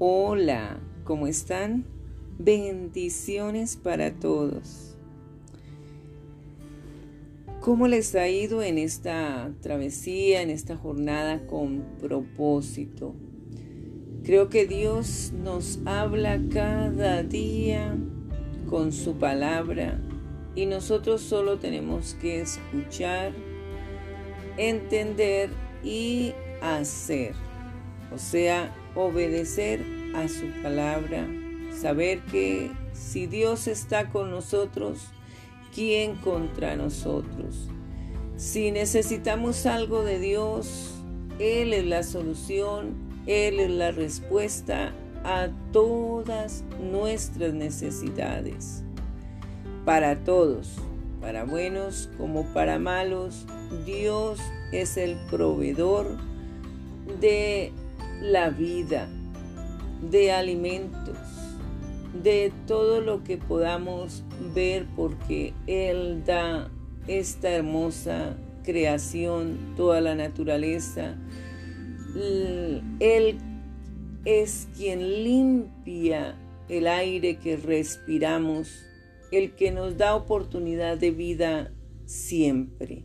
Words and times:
Hola, 0.00 0.80
¿cómo 1.04 1.28
están? 1.28 1.84
Bendiciones 2.36 3.76
para 3.76 4.12
todos. 4.12 4.96
¿Cómo 7.60 7.86
les 7.86 8.12
ha 8.16 8.28
ido 8.28 8.60
en 8.64 8.78
esta 8.78 9.52
travesía, 9.60 10.42
en 10.42 10.50
esta 10.50 10.76
jornada 10.76 11.46
con 11.46 11.84
propósito? 12.00 13.14
Creo 14.24 14.48
que 14.48 14.66
Dios 14.66 15.32
nos 15.32 15.78
habla 15.84 16.40
cada 16.52 17.22
día 17.22 17.96
con 18.68 18.90
su 18.90 19.14
palabra 19.14 20.00
y 20.56 20.66
nosotros 20.66 21.20
solo 21.20 21.60
tenemos 21.60 22.14
que 22.14 22.40
escuchar, 22.40 23.32
entender 24.56 25.50
y 25.84 26.32
hacer. 26.60 27.36
O 28.12 28.18
sea, 28.18 28.74
obedecer 28.94 29.84
a 30.14 30.28
su 30.28 30.46
palabra, 30.62 31.26
saber 31.80 32.20
que 32.22 32.70
si 32.92 33.26
Dios 33.26 33.66
está 33.66 34.10
con 34.10 34.30
nosotros, 34.30 35.08
¿quién 35.74 36.16
contra 36.16 36.76
nosotros? 36.76 37.68
Si 38.36 38.70
necesitamos 38.70 39.66
algo 39.66 40.02
de 40.02 40.18
Dios, 40.18 40.94
Él 41.38 41.72
es 41.72 41.84
la 41.84 42.02
solución, 42.02 42.94
Él 43.26 43.60
es 43.60 43.70
la 43.70 43.90
respuesta 43.90 44.92
a 45.24 45.48
todas 45.72 46.64
nuestras 46.80 47.54
necesidades. 47.54 48.82
Para 49.84 50.16
todos, 50.24 50.76
para 51.20 51.44
buenos 51.44 52.10
como 52.18 52.44
para 52.52 52.78
malos, 52.78 53.46
Dios 53.86 54.40
es 54.72 54.96
el 54.96 55.16
proveedor 55.30 56.16
de 57.20 57.72
la 58.24 58.48
vida, 58.48 59.06
de 60.10 60.32
alimentos, 60.32 61.18
de 62.22 62.52
todo 62.66 63.00
lo 63.00 63.22
que 63.22 63.36
podamos 63.36 64.24
ver 64.54 64.86
porque 64.96 65.52
Él 65.66 66.24
da 66.24 66.70
esta 67.06 67.50
hermosa 67.50 68.36
creación, 68.62 69.74
toda 69.76 70.00
la 70.00 70.14
naturaleza. 70.14 71.16
Él 72.98 73.38
es 74.24 74.68
quien 74.74 75.00
limpia 75.22 76.36
el 76.70 76.86
aire 76.86 77.36
que 77.36 77.58
respiramos, 77.58 78.86
el 79.32 79.54
que 79.54 79.70
nos 79.70 79.98
da 79.98 80.14
oportunidad 80.14 80.96
de 80.96 81.10
vida 81.10 81.72
siempre. 82.06 83.04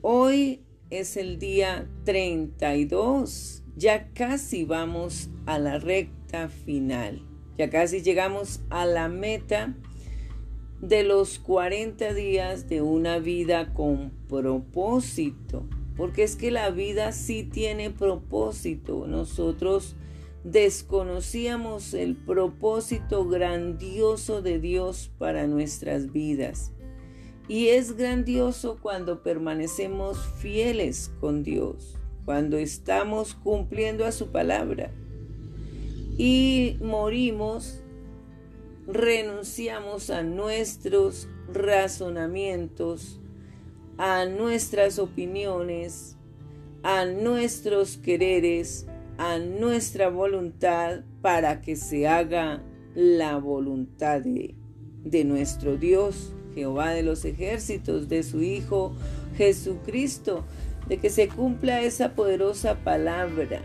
Hoy 0.00 0.63
es 0.90 1.16
el 1.16 1.38
día 1.38 1.88
32. 2.04 3.62
Ya 3.76 4.12
casi 4.12 4.64
vamos 4.64 5.30
a 5.46 5.58
la 5.58 5.78
recta 5.78 6.48
final. 6.48 7.22
Ya 7.56 7.70
casi 7.70 8.02
llegamos 8.02 8.60
a 8.70 8.86
la 8.86 9.08
meta 9.08 9.74
de 10.80 11.02
los 11.02 11.38
40 11.38 12.12
días 12.14 12.68
de 12.68 12.82
una 12.82 13.18
vida 13.18 13.72
con 13.72 14.12
propósito. 14.28 15.66
Porque 15.96 16.24
es 16.24 16.36
que 16.36 16.50
la 16.50 16.70
vida 16.70 17.12
sí 17.12 17.44
tiene 17.44 17.90
propósito. 17.90 19.06
Nosotros 19.06 19.96
desconocíamos 20.44 21.94
el 21.94 22.16
propósito 22.16 23.26
grandioso 23.26 24.42
de 24.42 24.60
Dios 24.60 25.10
para 25.18 25.46
nuestras 25.46 26.12
vidas. 26.12 26.73
Y 27.48 27.68
es 27.68 27.96
grandioso 27.96 28.78
cuando 28.80 29.22
permanecemos 29.22 30.18
fieles 30.38 31.12
con 31.20 31.42
Dios, 31.42 31.96
cuando 32.24 32.56
estamos 32.56 33.34
cumpliendo 33.34 34.06
a 34.06 34.12
su 34.12 34.28
palabra. 34.28 34.90
Y 36.16 36.78
morimos, 36.80 37.82
renunciamos 38.86 40.10
a 40.10 40.22
nuestros 40.22 41.28
razonamientos, 41.52 43.20
a 43.98 44.24
nuestras 44.24 44.98
opiniones, 44.98 46.16
a 46.82 47.04
nuestros 47.04 47.96
quereres, 47.98 48.86
a 49.18 49.38
nuestra 49.38 50.08
voluntad 50.08 51.00
para 51.22 51.60
que 51.60 51.76
se 51.76 52.06
haga 52.06 52.62
la 52.94 53.36
voluntad 53.38 54.22
de, 54.22 55.24
nuestro 55.24 55.76
Dios 55.76 56.34
Jehová 56.54 56.90
de 56.90 57.02
los 57.02 57.24
ejércitos, 57.24 58.08
de 58.08 58.22
su 58.22 58.42
Hijo 58.42 58.94
Jesucristo, 59.36 60.44
de 60.88 60.98
que 60.98 61.10
se 61.10 61.28
cumpla 61.28 61.82
esa 61.82 62.14
poderosa 62.14 62.76
palabra, 62.76 63.62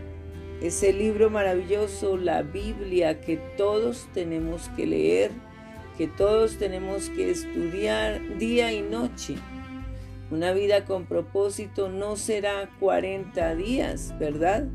ese 0.62 0.92
libro 0.92 1.30
maravilloso, 1.30 2.16
la 2.16 2.42
Biblia, 2.42 3.20
que 3.20 3.36
todos 3.56 4.08
tenemos 4.12 4.68
que 4.76 4.86
leer, 4.86 5.30
que 5.96 6.06
todos 6.06 6.56
tenemos 6.56 7.08
que 7.10 7.30
estudiar 7.30 8.38
día 8.38 8.72
y 8.72 8.82
noche. 8.82 9.36
Una 10.30 10.52
vida 10.52 10.84
con 10.84 11.06
propósito 11.06 11.88
no 11.88 12.16
será 12.16 12.70
40 12.78 13.54
días, 13.56 14.14
¿verdad? 14.18 14.66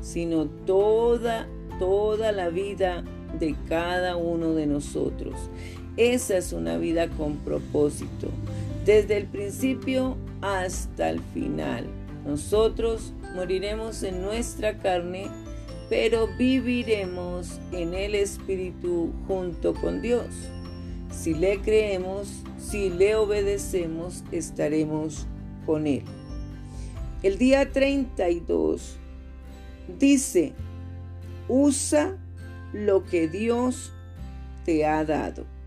Sino 0.00 0.46
toda, 0.46 1.48
toda 1.78 2.32
la 2.32 2.48
vida 2.48 3.04
de 3.38 3.54
cada 3.68 4.16
uno 4.16 4.54
de 4.54 4.66
nosotros. 4.66 5.50
Esa 5.98 6.36
es 6.36 6.52
una 6.52 6.78
vida 6.78 7.08
con 7.08 7.38
propósito, 7.38 8.28
desde 8.86 9.16
el 9.16 9.24
principio 9.24 10.16
hasta 10.40 11.10
el 11.10 11.20
final. 11.34 11.86
Nosotros 12.24 13.12
moriremos 13.34 14.04
en 14.04 14.22
nuestra 14.22 14.78
carne, 14.78 15.26
pero 15.90 16.28
viviremos 16.38 17.58
en 17.72 17.94
el 17.94 18.14
Espíritu 18.14 19.12
junto 19.26 19.74
con 19.74 20.00
Dios. 20.00 20.28
Si 21.10 21.34
le 21.34 21.58
creemos, 21.62 22.28
si 22.58 22.90
le 22.90 23.16
obedecemos, 23.16 24.22
estaremos 24.30 25.26
con 25.66 25.88
Él. 25.88 26.04
El 27.24 27.38
día 27.38 27.72
32 27.72 28.98
dice, 29.98 30.52
usa 31.48 32.16
lo 32.72 33.04
que 33.04 33.26
Dios 33.26 33.92
te 34.64 34.86
ha 34.86 35.04
dado. 35.04 35.57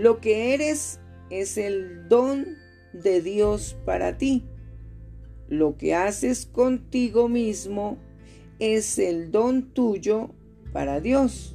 Lo 0.00 0.18
que 0.18 0.54
eres 0.54 0.98
es 1.28 1.58
el 1.58 2.08
don 2.08 2.56
de 2.94 3.20
Dios 3.20 3.76
para 3.84 4.16
ti. 4.16 4.46
Lo 5.46 5.76
que 5.76 5.94
haces 5.94 6.46
contigo 6.46 7.28
mismo 7.28 7.98
es 8.58 8.98
el 8.98 9.30
don 9.30 9.74
tuyo 9.74 10.30
para 10.72 11.02
Dios. 11.02 11.54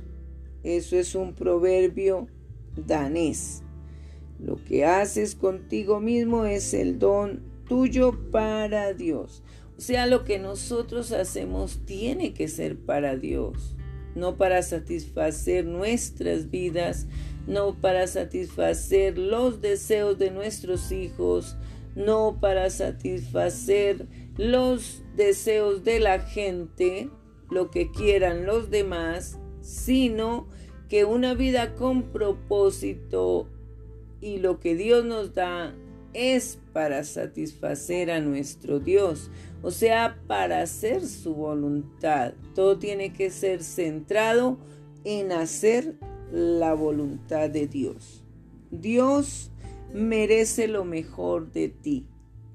Eso 0.61 0.95
es 0.95 1.16
un 1.16 1.33
proverbio 1.33 2.28
danés. 2.75 3.63
Lo 4.39 4.63
que 4.63 4.85
haces 4.85 5.33
contigo 5.33 6.00
mismo 6.00 6.45
es 6.45 6.75
el 6.75 7.00
don 7.00 7.41
tuyo 7.67 8.29
para 8.29 8.94
Dios. 8.94 9.41
O 9.75 9.81
sea, 9.81 10.06
lo 10.06 10.23
que 10.23 10.38
nosotros 10.38 11.13
hacemos 11.13 11.79
tiene 11.88 12.35
que 12.35 12.47
ser 12.47 12.77
para 12.77 13.16
Dios, 13.16 13.75
no 14.13 14.38
para 14.38 14.62
satisfacer 14.62 15.66
nuestras 15.66 16.51
vidas, 16.51 17.07
no 17.47 17.75
para 17.79 18.07
satisfacer 18.07 19.17
los 19.17 19.61
deseos 19.61 20.17
de 20.17 20.31
nuestros 20.31 20.91
hijos, 20.91 21.56
no 21.95 22.38
para 22.41 22.69
satisfacer 22.69 24.07
los 24.38 25.03
deseos 25.16 25.83
de 25.83 26.00
la 26.00 26.19
gente, 26.19 27.09
lo 27.50 27.72
que 27.72 27.91
quieran 27.91 28.45
los 28.45 28.69
demás, 28.69 29.39
sino 29.61 30.47
que 30.89 31.06
una 31.06 31.33
vida 31.33 31.75
con 31.75 32.03
propósito 32.11 33.47
y 34.22 34.38
lo 34.38 34.59
que 34.59 34.75
Dios 34.75 35.06
nos 35.06 35.33
da 35.33 35.75
es 36.13 36.59
para 36.74 37.03
satisfacer 37.03 38.09
a 38.09 38.21
nuestro 38.21 38.80
Dios, 38.80 39.30
o 39.62 39.71
sea, 39.71 40.18
para 40.27 40.62
hacer 40.62 41.06
su 41.06 41.36
voluntad. 41.36 42.33
Todo 42.53 42.77
tiene 42.77 43.12
que 43.13 43.30
ser 43.30 43.63
centrado 43.63 44.57
en 45.03 45.31
hacer 45.31 45.95
la 46.31 46.74
voluntad 46.74 47.50
de 47.50 47.68
Dios. 47.68 48.24
Dios 48.72 49.51
merece 49.94 50.68
lo 50.68 50.86
mejor 50.86 51.51
de 51.51 51.69
ti. 51.69 52.06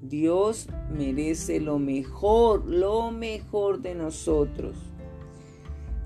Dios 0.01 0.67
merece 0.95 1.59
lo 1.59 1.79
mejor, 1.79 2.65
lo 2.65 3.11
mejor 3.11 3.81
de 3.81 3.95
nosotros. 3.95 4.75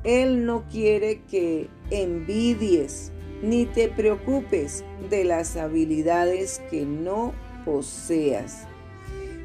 Él 0.04 0.46
no 0.46 0.66
quiere 0.70 1.22
que 1.30 1.70
envidies 1.90 3.12
ni 3.42 3.66
te 3.66 3.88
preocupes 3.90 4.84
de 5.10 5.24
las 5.24 5.56
habilidades 5.56 6.62
que 6.70 6.86
no 6.86 7.34
poseas, 7.64 8.68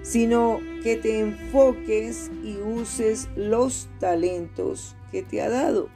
sino 0.03 0.61
que 0.83 0.97
te 0.97 1.21
enfoques 1.21 2.31
y 2.45 2.57
uses 2.57 3.29
los 3.37 3.89
talentos 3.99 4.97
que 5.11 5.23
te 5.23 5.43
ha 5.43 5.49
dado 5.49 5.89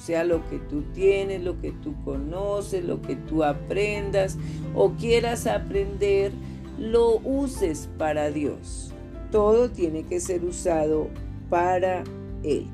sea 0.00 0.24
lo 0.24 0.48
que 0.48 0.58
tú 0.58 0.82
tienes, 0.94 1.42
lo 1.42 1.60
que 1.60 1.72
tú 1.72 1.94
conoces, 2.04 2.84
lo 2.84 3.02
que 3.02 3.16
tú 3.16 3.44
aprendas 3.44 4.38
o 4.74 4.92
quieras 4.92 5.46
aprender, 5.46 6.32
lo 6.78 7.18
uses 7.18 7.88
para 7.98 8.30
Dios. 8.30 8.92
todo 9.30 9.70
tiene 9.70 10.02
que 10.02 10.18
ser 10.18 10.44
usado 10.44 11.08
para 11.48 12.02
Él. 12.42 12.66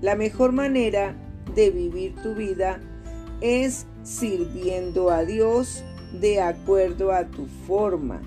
La 0.00 0.14
mejor 0.14 0.52
manera 0.52 1.14
de 1.54 1.70
vivir 1.70 2.14
tu 2.22 2.34
vida 2.34 2.80
es 3.40 3.86
sirviendo 4.02 5.10
a 5.10 5.24
Dios 5.24 5.84
de 6.20 6.40
acuerdo 6.40 7.12
a 7.12 7.26
tu 7.26 7.46
forma, 7.66 8.20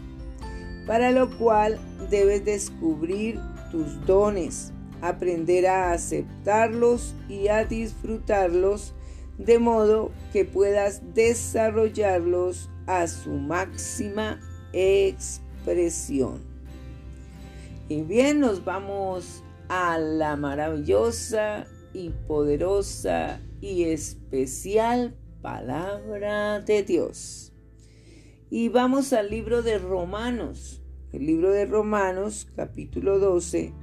para 0.86 1.12
lo 1.12 1.36
cual 1.38 1.80
debes 2.10 2.45
descubrir 2.45 3.40
tus 3.72 4.06
dones, 4.06 4.72
aprender 5.03 5.67
a 5.67 5.91
aceptarlos 5.91 7.13
y 7.27 7.50
a 7.50 7.65
disfrutarlos 7.65 8.94
de 9.38 9.59
modo 9.59 10.11
que 10.31 10.45
puedas 10.45 11.01
desarrollarlos 11.13 12.69
a 12.88 13.07
su 13.07 13.31
máxima 13.31 14.39
expresión. 14.71 16.41
Y 17.89 18.01
bien, 18.03 18.39
nos 18.39 18.63
vamos 18.63 19.44
a 19.67 19.97
la 19.97 20.38
maravillosa 20.38 21.67
y 21.94 22.09
poderosa 22.09 23.41
y 23.59 23.83
especial 23.83 25.17
palabra 25.41 26.61
de 26.61 26.83
Dios. 26.83 27.51
Y 28.49 28.69
vamos 28.69 29.11
al 29.11 29.29
libro 29.29 29.63
de 29.63 29.79
Romanos, 29.79 30.81
el 31.11 31.25
libro 31.25 31.51
de 31.51 31.65
Romanos 31.65 32.47
capítulo 32.56 33.19
12, 33.19 33.73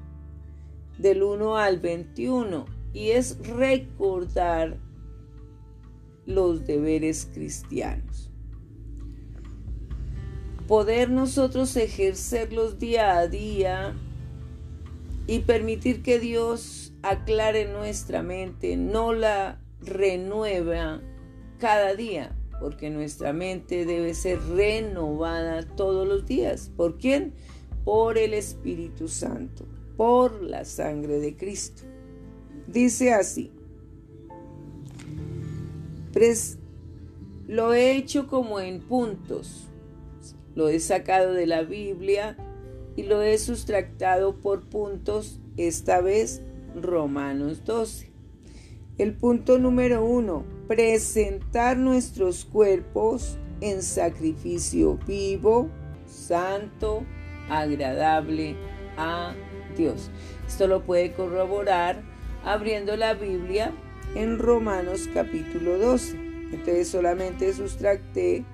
del 1.00 1.22
1 1.22 1.56
al 1.56 1.78
21, 1.80 2.66
y 2.92 3.10
es 3.10 3.38
recordar 3.46 4.78
los 6.26 6.66
deberes 6.66 7.28
cristianos. 7.32 8.30
Poder 10.66 11.10
nosotros 11.10 11.76
ejercerlos 11.76 12.78
día 12.78 13.18
a 13.18 13.26
día 13.26 13.94
y 15.26 15.40
permitir 15.40 16.02
que 16.02 16.20
Dios 16.20 16.92
aclare 17.02 17.72
nuestra 17.72 18.22
mente, 18.22 18.76
no 18.76 19.12
la 19.12 19.60
renueva 19.80 21.00
cada 21.58 21.94
día, 21.94 22.36
porque 22.60 22.90
nuestra 22.90 23.32
mente 23.32 23.84
debe 23.84 24.14
ser 24.14 24.40
renovada 24.40 25.62
todos 25.62 26.06
los 26.06 26.26
días. 26.26 26.70
¿Por 26.76 26.98
quién? 26.98 27.34
Por 27.84 28.18
el 28.18 28.34
Espíritu 28.34 29.08
Santo, 29.08 29.66
por 30.00 30.40
la 30.40 30.64
sangre 30.64 31.18
de 31.18 31.36
Cristo. 31.36 31.82
Dice 32.66 33.12
así, 33.12 33.52
lo 37.46 37.74
he 37.74 37.96
hecho 37.96 38.26
como 38.26 38.60
en 38.60 38.80
puntos, 38.80 39.68
lo 40.54 40.70
he 40.70 40.80
sacado 40.80 41.34
de 41.34 41.46
la 41.46 41.64
Biblia 41.64 42.38
y 42.96 43.02
lo 43.02 43.20
he 43.20 43.36
sustractado 43.36 44.36
por 44.36 44.62
puntos, 44.62 45.38
esta 45.58 46.00
vez 46.00 46.40
Romanos 46.74 47.66
12. 47.66 48.10
El 48.96 49.12
punto 49.12 49.58
número 49.58 50.02
uno, 50.02 50.46
presentar 50.66 51.76
nuestros 51.76 52.46
cuerpos 52.46 53.36
en 53.60 53.82
sacrificio 53.82 54.98
vivo, 55.06 55.68
santo, 56.06 57.04
agradable 57.50 58.56
a 58.96 59.34
Dios. 59.80 60.10
Esto 60.46 60.66
lo 60.66 60.82
puede 60.82 61.12
corroborar 61.12 62.02
abriendo 62.44 62.96
la 62.96 63.14
Biblia 63.14 63.72
en 64.14 64.38
Romanos 64.38 65.08
capítulo 65.14 65.78
12. 65.78 66.16
Entonces 66.52 66.88
solamente 66.88 67.52
sustracté 67.54 68.44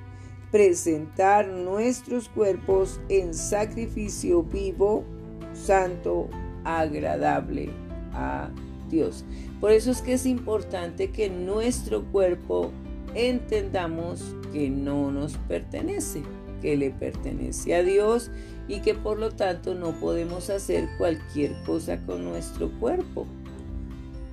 presentar 0.52 1.48
nuestros 1.48 2.28
cuerpos 2.28 3.00
en 3.08 3.34
sacrificio 3.34 4.44
vivo, 4.44 5.04
santo, 5.52 6.28
agradable 6.64 7.70
a 8.12 8.48
Dios. 8.88 9.24
Por 9.60 9.72
eso 9.72 9.90
es 9.90 10.02
que 10.02 10.12
es 10.12 10.26
importante 10.26 11.10
que 11.10 11.28
nuestro 11.28 12.04
cuerpo 12.04 12.70
entendamos 13.14 14.22
que 14.52 14.70
no 14.70 15.10
nos 15.10 15.36
pertenece, 15.48 16.22
que 16.60 16.76
le 16.76 16.90
pertenece 16.90 17.74
a 17.74 17.82
Dios 17.82 18.30
y 18.68 18.80
que 18.80 18.94
por 18.94 19.18
lo 19.18 19.30
tanto 19.30 19.74
no 19.74 19.92
podemos 19.92 20.50
hacer 20.50 20.88
cualquier 20.98 21.52
cosa 21.64 21.98
con 22.04 22.24
nuestro 22.24 22.70
cuerpo. 22.80 23.26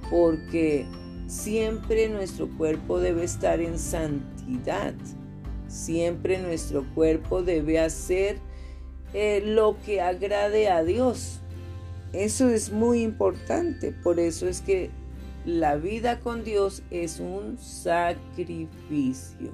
Porque 0.09 0.85
siempre 1.27 2.09
nuestro 2.09 2.47
cuerpo 2.57 2.99
debe 2.99 3.23
estar 3.23 3.59
en 3.61 3.79
santidad. 3.79 4.93
Siempre 5.67 6.37
nuestro 6.39 6.85
cuerpo 6.93 7.41
debe 7.41 7.79
hacer 7.79 8.37
eh, 9.13 9.41
lo 9.45 9.77
que 9.85 10.01
agrade 10.01 10.69
a 10.69 10.83
Dios. 10.83 11.39
Eso 12.13 12.49
es 12.49 12.71
muy 12.71 13.01
importante, 13.01 13.91
por 13.91 14.19
eso 14.19 14.47
es 14.47 14.61
que 14.61 14.91
la 15.45 15.75
vida 15.75 16.19
con 16.19 16.43
Dios 16.43 16.83
es 16.91 17.19
un 17.19 17.57
sacrificio. 17.57 19.51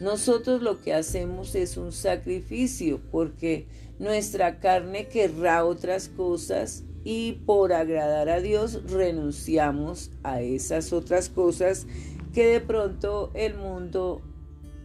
Nosotros 0.00 0.62
lo 0.62 0.80
que 0.80 0.94
hacemos 0.94 1.54
es 1.54 1.76
un 1.76 1.92
sacrificio 1.92 3.00
porque 3.10 3.66
nuestra 3.98 4.58
carne 4.58 5.06
querrá 5.08 5.64
otras 5.64 6.08
cosas 6.08 6.84
y 7.04 7.32
por 7.46 7.72
agradar 7.72 8.28
a 8.28 8.40
Dios 8.40 8.82
renunciamos 8.90 10.10
a 10.22 10.40
esas 10.40 10.92
otras 10.92 11.28
cosas 11.28 11.86
que 12.32 12.46
de 12.46 12.60
pronto 12.60 13.30
el 13.34 13.54
mundo 13.54 14.22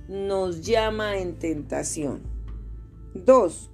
nos 0.07 0.65
llama 0.65 1.17
en 1.17 1.35
tentación. 1.35 2.21
Dos, 3.13 3.71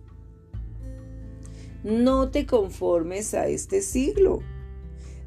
no 1.83 2.29
te 2.29 2.45
conformes 2.45 3.33
a 3.33 3.47
este 3.47 3.81
siglo, 3.81 4.41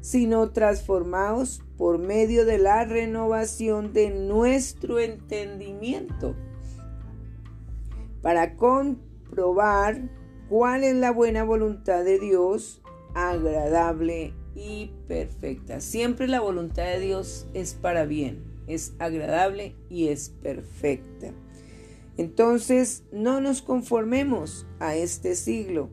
sino 0.01 0.49
transformaos 0.51 1.61
por 1.77 1.99
medio 1.99 2.45
de 2.45 2.57
la 2.57 2.85
renovación 2.85 3.93
de 3.93 4.09
nuestro 4.09 4.99
entendimiento 4.99 6.35
para 8.21 8.55
comprobar 8.55 10.09
cuál 10.49 10.83
es 10.83 10.95
la 10.95 11.11
buena 11.11 11.43
voluntad 11.43 12.03
de 12.03 12.19
Dios, 12.19 12.81
agradable 13.13 14.33
y 14.55 14.91
perfecta. 15.07 15.79
Siempre 15.79 16.27
la 16.27 16.39
voluntad 16.39 16.85
de 16.85 16.99
Dios 16.99 17.47
es 17.53 17.73
para 17.73 18.05
bien, 18.05 18.43
es 18.67 18.93
agradable 18.99 19.75
y 19.89 20.07
es 20.07 20.29
perfecta. 20.41 21.31
Entonces, 22.17 23.03
no 23.11 23.39
nos 23.41 23.61
conformemos 23.61 24.65
a 24.79 24.95
este 24.95 25.35
siglo, 25.35 25.91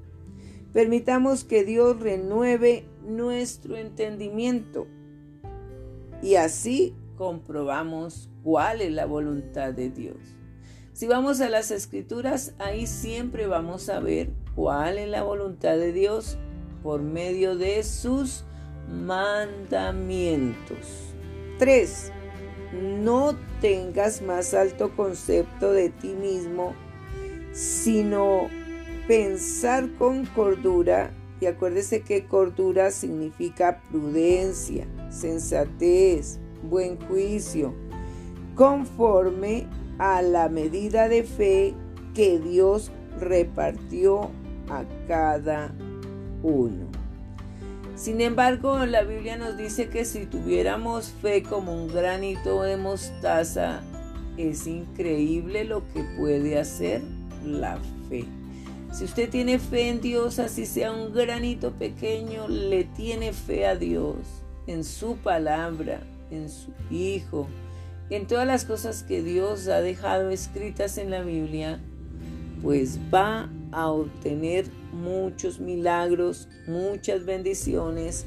Permitamos 0.74 1.44
que 1.44 1.64
Dios 1.64 2.00
renueve 2.00 2.84
nuestro 3.06 3.76
entendimiento 3.76 4.88
y 6.24 6.36
así 6.36 6.94
comprobamos 7.18 8.30
cuál 8.42 8.80
es 8.80 8.90
la 8.90 9.04
voluntad 9.04 9.74
de 9.74 9.90
Dios. 9.90 10.16
Si 10.94 11.06
vamos 11.06 11.42
a 11.42 11.50
las 11.50 11.70
escrituras, 11.70 12.54
ahí 12.58 12.86
siempre 12.86 13.46
vamos 13.46 13.90
a 13.90 14.00
ver 14.00 14.30
cuál 14.54 14.96
es 14.96 15.08
la 15.08 15.22
voluntad 15.22 15.76
de 15.76 15.92
Dios 15.92 16.38
por 16.82 17.02
medio 17.02 17.56
de 17.56 17.82
sus 17.82 18.44
mandamientos. 18.88 21.14
3. 21.58 22.10
No 23.02 23.36
tengas 23.60 24.22
más 24.22 24.54
alto 24.54 24.96
concepto 24.96 25.72
de 25.72 25.90
ti 25.90 26.14
mismo, 26.14 26.74
sino 27.52 28.48
pensar 29.06 29.90
con 29.98 30.24
cordura, 30.24 31.12
y 31.40 31.46
acuérdese 31.46 32.00
que 32.00 32.26
cordura 32.26 32.90
significa 32.90 33.82
prudencia, 33.90 34.86
sensatez, 35.14 36.38
buen 36.68 36.98
juicio, 37.06 37.74
conforme 38.54 39.66
a 39.98 40.22
la 40.22 40.48
medida 40.48 41.08
de 41.08 41.22
fe 41.22 41.74
que 42.14 42.38
Dios 42.38 42.90
repartió 43.20 44.30
a 44.68 44.84
cada 45.06 45.74
uno. 46.42 46.86
Sin 47.96 48.20
embargo, 48.20 48.84
la 48.86 49.02
Biblia 49.02 49.36
nos 49.36 49.56
dice 49.56 49.88
que 49.88 50.04
si 50.04 50.26
tuviéramos 50.26 51.12
fe 51.22 51.42
como 51.42 51.72
un 51.72 51.88
granito 51.88 52.62
de 52.62 52.76
mostaza, 52.76 53.82
es 54.36 54.66
increíble 54.66 55.64
lo 55.64 55.86
que 55.92 56.02
puede 56.18 56.58
hacer 56.58 57.02
la 57.44 57.78
fe. 58.08 58.24
Si 58.92 59.04
usted 59.04 59.30
tiene 59.30 59.58
fe 59.58 59.88
en 59.88 60.00
Dios, 60.00 60.38
así 60.38 60.66
sea 60.66 60.92
un 60.92 61.12
granito 61.12 61.72
pequeño, 61.72 62.48
le 62.48 62.84
tiene 62.84 63.32
fe 63.32 63.66
a 63.66 63.76
Dios, 63.76 64.43
en 64.66 64.84
su 64.84 65.16
palabra, 65.16 66.00
en 66.30 66.48
su 66.48 66.70
Hijo, 66.90 67.48
en 68.10 68.26
todas 68.26 68.46
las 68.46 68.64
cosas 68.64 69.02
que 69.02 69.22
Dios 69.22 69.68
ha 69.68 69.80
dejado 69.80 70.30
escritas 70.30 70.98
en 70.98 71.10
la 71.10 71.22
Biblia, 71.22 71.80
pues 72.62 72.98
va 73.12 73.50
a 73.72 73.88
obtener 73.88 74.66
muchos 74.92 75.60
milagros, 75.60 76.48
muchas 76.66 77.24
bendiciones, 77.24 78.26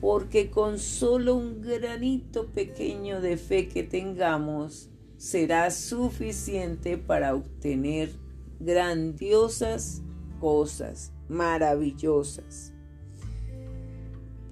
porque 0.00 0.50
con 0.50 0.78
solo 0.78 1.34
un 1.34 1.62
granito 1.62 2.46
pequeño 2.48 3.20
de 3.20 3.36
fe 3.36 3.68
que 3.68 3.82
tengamos 3.82 4.88
será 5.16 5.70
suficiente 5.70 6.98
para 6.98 7.34
obtener 7.34 8.10
grandiosas 8.58 10.02
cosas, 10.40 11.12
maravillosas. 11.28 12.71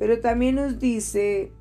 Pero 0.01 0.19
también 0.19 0.55
nos 0.55 0.79
dice 0.79 1.53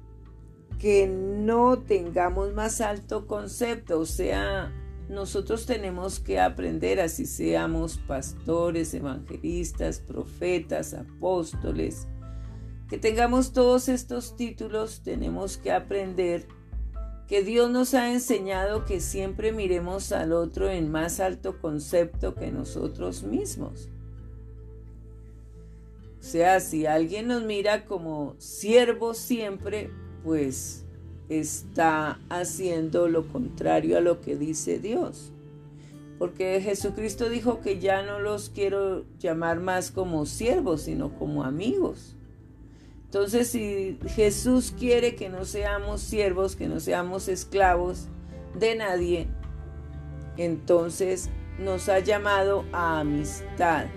que 0.80 1.08
no 1.08 1.80
tengamos 1.80 2.54
más 2.54 2.80
alto 2.80 3.28
concepto, 3.28 4.00
o 4.00 4.06
sea, 4.06 4.74
nosotros 5.10 5.66
tenemos 5.66 6.22
que 6.22 6.40
aprender, 6.40 7.02
así 7.02 7.26
seamos 7.26 7.98
pastores, 7.98 8.94
evangelistas, 8.94 10.00
profetas, 10.00 10.94
apóstoles, 10.94 12.08
que 12.88 12.98
tengamos 12.98 13.52
todos 13.52 13.90
estos 13.90 14.38
títulos, 14.38 15.02
tenemos 15.04 15.58
que 15.58 15.74
aprender 15.74 16.48
que 17.28 17.44
Dios 17.44 17.70
nos 17.70 17.94
ha 17.94 18.14
enseñado 18.14 18.86
que 18.86 19.02
siempre 19.02 19.52
miremos 19.52 20.14
al 20.14 20.32
otro 20.32 20.70
en 20.70 20.90
más 20.90 21.20
alto 21.20 21.60
concepto 21.60 22.36
que 22.36 22.54
nosotros 22.54 23.24
mismos. 23.24 23.90
Sea, 26.30 26.60
si 26.60 26.86
alguien 26.86 27.26
nos 27.28 27.42
mira 27.42 27.86
como 27.86 28.36
siervos 28.38 29.18
siempre, 29.18 29.90
pues 30.24 30.86
está 31.28 32.20
haciendo 32.30 33.08
lo 33.08 33.28
contrario 33.28 33.98
a 33.98 34.02
lo 34.02 34.22
que 34.22 34.36
dice 34.36 34.78
Dios. 34.78 35.32
Porque 36.20 36.62
Jesucristo 36.62 37.30
dijo 37.30 37.62
que 37.62 37.80
ya 37.80 38.04
no 38.04 38.20
los 38.20 38.52
quiero 38.52 39.06
llamar 39.18 39.60
más 39.60 39.90
como 39.90 40.28
siervos, 40.28 40.84
sino 40.84 41.18
como 41.18 41.44
amigos. 41.44 42.16
Entonces, 43.06 43.48
si 43.48 43.98
Jesús 44.10 44.72
quiere 44.78 45.16
que 45.16 45.30
no 45.30 45.46
seamos 45.46 46.00
siervos, 46.00 46.56
que 46.56 46.68
no 46.68 46.80
seamos 46.80 47.28
esclavos 47.28 48.08
de 48.54 48.76
nadie, 48.76 49.28
entonces 50.38 51.32
nos 51.58 51.90
ha 51.90 51.98
llamado 51.98 52.66
a 52.72 53.00
amistad, 53.00 53.88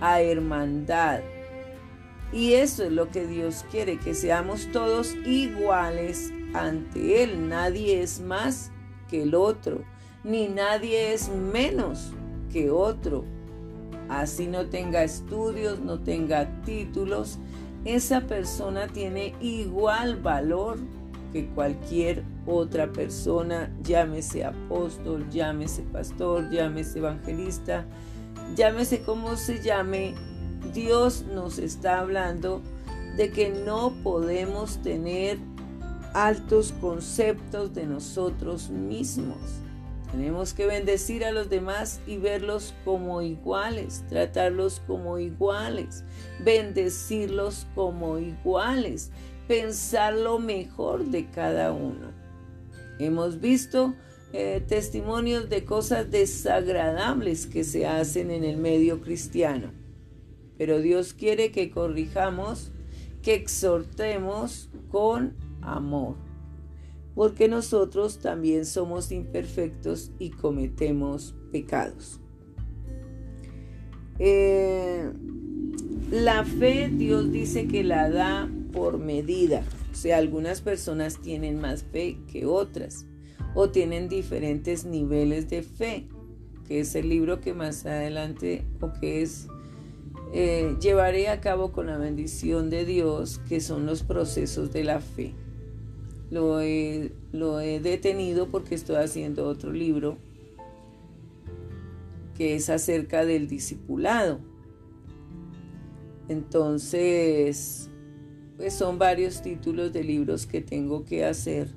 a 0.00 0.22
hermandad, 0.22 1.20
y 2.34 2.54
eso 2.54 2.82
es 2.84 2.92
lo 2.92 3.10
que 3.10 3.26
Dios 3.26 3.64
quiere, 3.70 3.96
que 3.98 4.12
seamos 4.12 4.68
todos 4.72 5.14
iguales 5.24 6.32
ante 6.52 7.22
Él. 7.22 7.48
Nadie 7.48 8.02
es 8.02 8.20
más 8.20 8.72
que 9.08 9.22
el 9.22 9.36
otro, 9.36 9.82
ni 10.24 10.48
nadie 10.48 11.14
es 11.14 11.28
menos 11.28 12.12
que 12.52 12.70
otro. 12.70 13.24
Así 14.08 14.48
no 14.48 14.66
tenga 14.66 15.04
estudios, 15.04 15.78
no 15.78 16.00
tenga 16.00 16.60
títulos, 16.62 17.38
esa 17.84 18.22
persona 18.22 18.88
tiene 18.88 19.34
igual 19.40 20.16
valor 20.16 20.78
que 21.32 21.46
cualquier 21.48 22.24
otra 22.46 22.90
persona, 22.90 23.74
llámese 23.82 24.44
apóstol, 24.44 25.28
llámese 25.30 25.82
pastor, 25.82 26.50
llámese 26.50 26.98
evangelista, 26.98 27.86
llámese 28.56 29.02
como 29.02 29.36
se 29.36 29.62
llame, 29.62 30.14
Dios 30.72 31.24
nos 31.32 31.58
está 31.58 32.00
hablando 32.00 32.62
de 33.16 33.30
que 33.30 33.50
no 33.50 33.94
podemos 34.02 34.78
tener 34.82 35.38
altos 36.14 36.72
conceptos 36.80 37.74
de 37.74 37.86
nosotros 37.86 38.70
mismos. 38.70 39.38
Tenemos 40.10 40.54
que 40.54 40.66
bendecir 40.66 41.24
a 41.24 41.32
los 41.32 41.50
demás 41.50 42.00
y 42.06 42.18
verlos 42.18 42.72
como 42.84 43.20
iguales, 43.20 44.04
tratarlos 44.08 44.80
como 44.86 45.18
iguales, 45.18 46.04
bendecirlos 46.44 47.66
como 47.74 48.18
iguales, 48.18 49.10
pensar 49.48 50.14
lo 50.14 50.38
mejor 50.38 51.06
de 51.06 51.28
cada 51.30 51.72
uno. 51.72 52.12
Hemos 53.00 53.40
visto 53.40 53.94
eh, 54.32 54.62
testimonios 54.66 55.48
de 55.48 55.64
cosas 55.64 56.10
desagradables 56.10 57.46
que 57.46 57.64
se 57.64 57.86
hacen 57.86 58.30
en 58.30 58.44
el 58.44 58.56
medio 58.56 59.00
cristiano 59.00 59.83
pero 60.58 60.80
Dios 60.80 61.14
quiere 61.14 61.50
que 61.50 61.70
corrijamos, 61.70 62.72
que 63.22 63.34
exhortemos 63.34 64.70
con 64.90 65.34
amor, 65.62 66.16
porque 67.14 67.48
nosotros 67.48 68.18
también 68.18 68.66
somos 68.66 69.10
imperfectos 69.12 70.12
y 70.18 70.30
cometemos 70.30 71.34
pecados. 71.50 72.20
Eh, 74.18 75.10
la 76.10 76.44
fe 76.44 76.88
Dios 76.88 77.32
dice 77.32 77.66
que 77.66 77.82
la 77.82 78.08
da 78.08 78.48
por 78.72 78.98
medida, 78.98 79.64
o 79.90 79.94
sea, 79.96 80.18
algunas 80.18 80.60
personas 80.60 81.20
tienen 81.20 81.60
más 81.60 81.84
fe 81.84 82.18
que 82.30 82.46
otras 82.46 83.06
o 83.54 83.70
tienen 83.70 84.08
diferentes 84.08 84.84
niveles 84.84 85.48
de 85.48 85.62
fe, 85.62 86.08
que 86.66 86.80
es 86.80 86.94
el 86.94 87.08
libro 87.08 87.40
que 87.40 87.54
más 87.54 87.86
adelante 87.86 88.64
o 88.80 88.92
que 88.92 89.22
es 89.22 89.48
eh, 90.36 90.76
llevaré 90.80 91.28
a 91.28 91.40
cabo 91.40 91.70
con 91.70 91.86
la 91.86 91.96
bendición 91.96 92.68
de 92.68 92.84
Dios, 92.84 93.40
que 93.48 93.60
son 93.60 93.86
los 93.86 94.02
procesos 94.02 94.72
de 94.72 94.82
la 94.82 94.98
fe. 94.98 95.32
Lo 96.28 96.60
he, 96.60 97.12
lo 97.30 97.60
he 97.60 97.78
detenido 97.78 98.48
porque 98.48 98.74
estoy 98.74 98.96
haciendo 98.96 99.46
otro 99.46 99.72
libro 99.72 100.18
que 102.36 102.56
es 102.56 102.68
acerca 102.68 103.24
del 103.24 103.46
discipulado. 103.46 104.40
Entonces, 106.28 107.88
pues 108.56 108.74
son 108.74 108.98
varios 108.98 109.40
títulos 109.40 109.92
de 109.92 110.02
libros 110.02 110.46
que 110.46 110.60
tengo 110.60 111.04
que 111.04 111.24
hacer, 111.24 111.68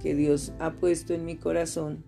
que 0.00 0.14
Dios 0.14 0.54
ha 0.58 0.72
puesto 0.72 1.12
en 1.12 1.26
mi 1.26 1.36
corazón 1.36 2.02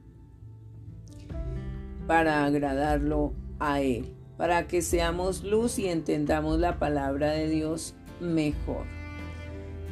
para 2.06 2.46
agradarlo 2.46 3.34
a 3.58 3.82
Él 3.82 4.15
para 4.36 4.66
que 4.66 4.82
seamos 4.82 5.44
luz 5.44 5.78
y 5.78 5.88
entendamos 5.88 6.58
la 6.58 6.78
palabra 6.78 7.30
de 7.30 7.48
Dios 7.48 7.94
mejor. 8.20 8.84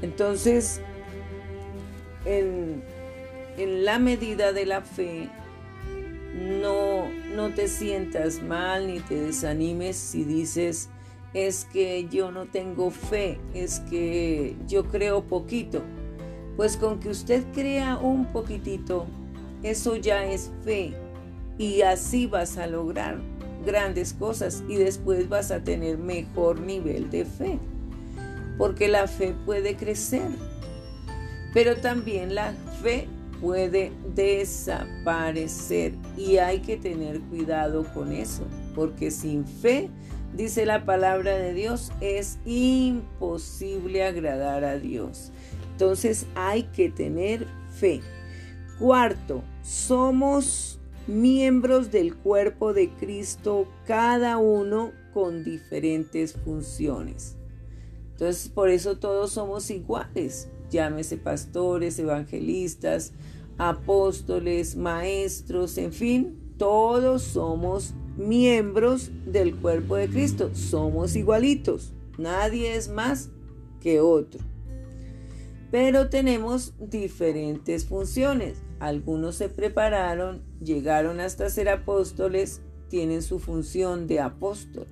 Entonces, 0.02 0.80
en, 2.24 2.82
la 3.56 3.98
medida 3.98 4.52
de 4.52 4.66
la 4.66 4.82
fe, 4.82 5.28
no, 6.60 7.08
no 7.34 7.54
te 7.54 7.68
sientas 7.68 8.42
mal 8.42 8.88
ni 8.88 9.00
te 9.00 9.14
desanimes 9.14 9.96
si 9.96 10.24
dices, 10.24 10.90
es 11.32 11.64
que 11.64 12.06
yo 12.10 12.30
no 12.30 12.46
tengo 12.46 12.90
fe, 12.90 13.38
es 13.54 13.80
que 13.80 14.56
yo 14.66 14.84
creo 14.84 15.22
poquito. 15.22 15.82
Pues 16.56 16.76
con 16.76 17.00
que 17.00 17.08
usted 17.08 17.44
crea 17.52 17.96
un 17.96 18.26
poquitito, 18.26 19.06
eso 19.62 19.96
ya 19.96 20.24
es 20.24 20.52
fe 20.64 20.92
y 21.58 21.82
así 21.82 22.26
vas 22.26 22.58
a 22.58 22.66
lograr 22.66 23.18
grandes 23.64 24.12
cosas 24.12 24.62
y 24.68 24.76
después 24.76 25.28
vas 25.28 25.50
a 25.50 25.62
tener 25.62 25.98
mejor 25.98 26.60
nivel 26.60 27.10
de 27.10 27.24
fe. 27.24 27.58
Porque 28.58 28.88
la 28.88 29.08
fe 29.08 29.34
puede 29.44 29.76
crecer, 29.76 30.28
pero 31.52 31.76
también 31.76 32.34
la 32.34 32.52
fe 32.82 33.08
puede 33.40 33.92
desaparecer 34.14 35.94
y 36.16 36.38
hay 36.38 36.60
que 36.60 36.76
tener 36.76 37.20
cuidado 37.20 37.84
con 37.92 38.12
eso, 38.12 38.44
porque 38.74 39.10
sin 39.10 39.44
fe, 39.44 39.90
dice 40.34 40.66
la 40.66 40.84
palabra 40.84 41.36
de 41.36 41.52
Dios, 41.52 41.92
es 42.00 42.38
imposible 42.44 44.04
agradar 44.04 44.64
a 44.64 44.78
Dios. 44.78 45.32
Entonces 45.72 46.26
hay 46.34 46.64
que 46.64 46.88
tener 46.88 47.46
fe. 47.70 48.00
Cuarto, 48.78 49.42
somos 49.62 50.80
miembros 51.06 51.90
del 51.90 52.16
cuerpo 52.16 52.72
de 52.72 52.90
Cristo, 52.90 53.68
cada 53.86 54.38
uno 54.38 54.92
con 55.12 55.44
diferentes 55.44 56.34
funciones. 56.34 57.36
Entonces, 58.12 58.48
por 58.48 58.68
eso 58.70 58.98
todos 58.98 59.32
somos 59.32 59.70
iguales, 59.70 60.48
llámese 60.70 61.16
pastores, 61.16 61.98
evangelistas, 61.98 63.12
apóstoles, 63.58 64.76
maestros, 64.76 65.78
en 65.78 65.92
fin, 65.92 66.38
todos 66.58 67.22
somos 67.22 67.94
miembros 68.16 69.10
del 69.26 69.56
cuerpo 69.56 69.96
de 69.96 70.08
Cristo, 70.08 70.50
somos 70.54 71.16
igualitos, 71.16 71.92
nadie 72.18 72.76
es 72.76 72.88
más 72.88 73.30
que 73.80 74.00
otro. 74.00 74.40
Pero 75.70 76.08
tenemos 76.08 76.72
diferentes 76.78 77.84
funciones. 77.84 78.63
Algunos 78.80 79.36
se 79.36 79.48
prepararon, 79.48 80.42
llegaron 80.62 81.20
hasta 81.20 81.48
ser 81.48 81.68
apóstoles, 81.68 82.60
tienen 82.88 83.22
su 83.22 83.38
función 83.38 84.06
de 84.06 84.20
apóstol, 84.20 84.86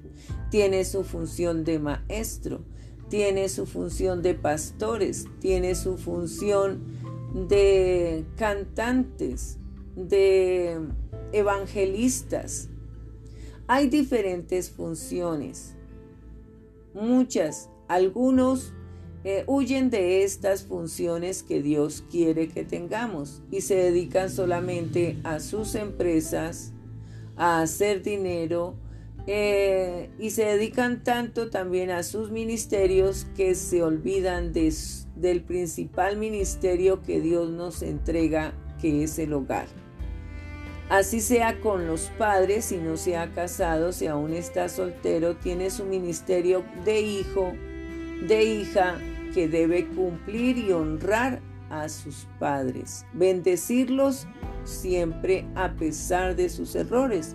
tiene 0.51 0.85
su 0.85 1.05
función 1.05 1.65
de 1.65 1.79
maestro, 1.79 2.65
tiene 3.09 3.49
su 3.49 3.67
función 3.67 4.23
de 4.23 4.35
pastores, 4.35 5.27
tiene 5.41 5.75
su 5.75 5.99
función 5.99 6.83
de 7.49 8.25
cantantes, 8.37 9.59
de 9.97 10.81
evangelistas. 11.33 12.69
Hay 13.67 13.89
diferentes 13.89 14.71
funciones, 14.71 15.77
muchas, 16.95 17.71
algunos 17.89 18.73
eh, 19.25 19.45
huyen 19.47 19.91
de 19.91 20.25
estas 20.25 20.65
funciones 20.65 21.45
que 21.45 21.63
Dios 21.63 22.05
quiere 22.11 22.49
que 22.49 22.65
tengamos 22.65 23.43
y 23.51 23.61
se 23.61 23.77
dedican 23.77 24.31
solamente 24.31 25.17
a 25.23 25.39
sus 25.39 25.77
empresas, 25.77 26.73
a 27.37 27.63
hacer 27.63 28.03
dinero 28.03 28.75
eh, 29.29 30.11
y 30.19 30.31
se 30.31 30.45
dedican 30.45 31.05
tanto 31.05 31.51
también 31.51 31.91
a 31.91 32.03
sus 32.03 32.33
ministerios 32.33 33.27
que 33.37 33.55
se 33.55 33.83
olvidan 33.85 34.53
del 34.53 35.43
principal 35.45 36.17
ministerio 36.17 37.03
que 37.03 37.21
Dios 37.21 37.49
nos 37.51 37.83
entrega, 37.83 38.53
que 38.81 39.05
es 39.05 39.21
el 39.21 39.33
hogar. 39.35 39.67
Así 40.89 41.21
sea 41.21 41.61
con 41.61 41.87
los 41.87 42.11
padres, 42.19 42.67
si 42.67 42.77
no 42.77 42.97
se 42.97 43.17
ha 43.17 43.33
casado, 43.33 43.93
si 43.93 44.09
aún 44.09 44.35
está 44.35 44.69
soltero, 44.69 45.37
tiene 45.37 45.71
su 45.71 45.85
ministerio 45.85 46.65
de 46.85 47.01
hijo, 47.01 47.53
de 48.27 48.43
hija, 48.43 48.99
que 49.33 49.49
debe 49.49 49.87
cumplir 49.89 50.59
y 50.59 50.73
honrar 50.73 51.41
a 51.71 51.89
sus 51.89 52.27
padres, 52.39 53.07
bendecirlos 53.15 54.27
siempre 54.65 55.47
a 55.55 55.73
pesar 55.73 56.37
de 56.37 56.49
sus 56.49 56.75
errores, 56.75 57.35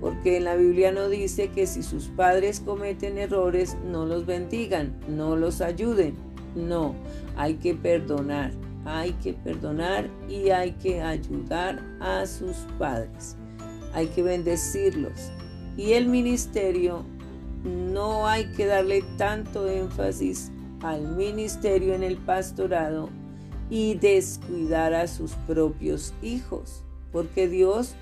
porque 0.00 0.36
en 0.36 0.44
la 0.44 0.56
Biblia 0.56 0.92
no 0.92 1.08
dice 1.08 1.48
que 1.48 1.66
si 1.66 1.82
sus 1.82 2.08
padres 2.08 2.60
cometen 2.60 3.18
errores, 3.18 3.76
no 3.84 4.06
los 4.06 4.26
bendigan, 4.26 4.98
no 5.08 5.36
los 5.36 5.60
ayuden, 5.60 6.14
no, 6.54 6.94
hay 7.36 7.54
que 7.54 7.74
perdonar 7.74 8.52
hay 8.84 9.12
que 9.14 9.32
perdonar 9.32 10.08
y 10.28 10.50
hay 10.50 10.72
que 10.72 11.00
ayudar 11.00 11.82
a 12.00 12.26
sus 12.26 12.56
padres. 12.78 13.36
Hay 13.92 14.06
que 14.08 14.22
bendecirlos. 14.22 15.30
Y 15.76 15.92
el 15.92 16.06
ministerio, 16.06 17.04
no 17.64 18.26
hay 18.26 18.46
que 18.52 18.66
darle 18.66 19.02
tanto 19.16 19.68
énfasis 19.68 20.50
al 20.84 21.16
ministerio 21.16 21.94
en 21.94 22.02
el 22.02 22.16
pastorado 22.18 23.10
y 23.70 23.94
descuidar 23.94 24.94
a 24.94 25.08
sus 25.08 25.32
propios 25.46 26.14
hijos, 26.22 26.84
porque 27.10 27.48
Dios 27.48 27.94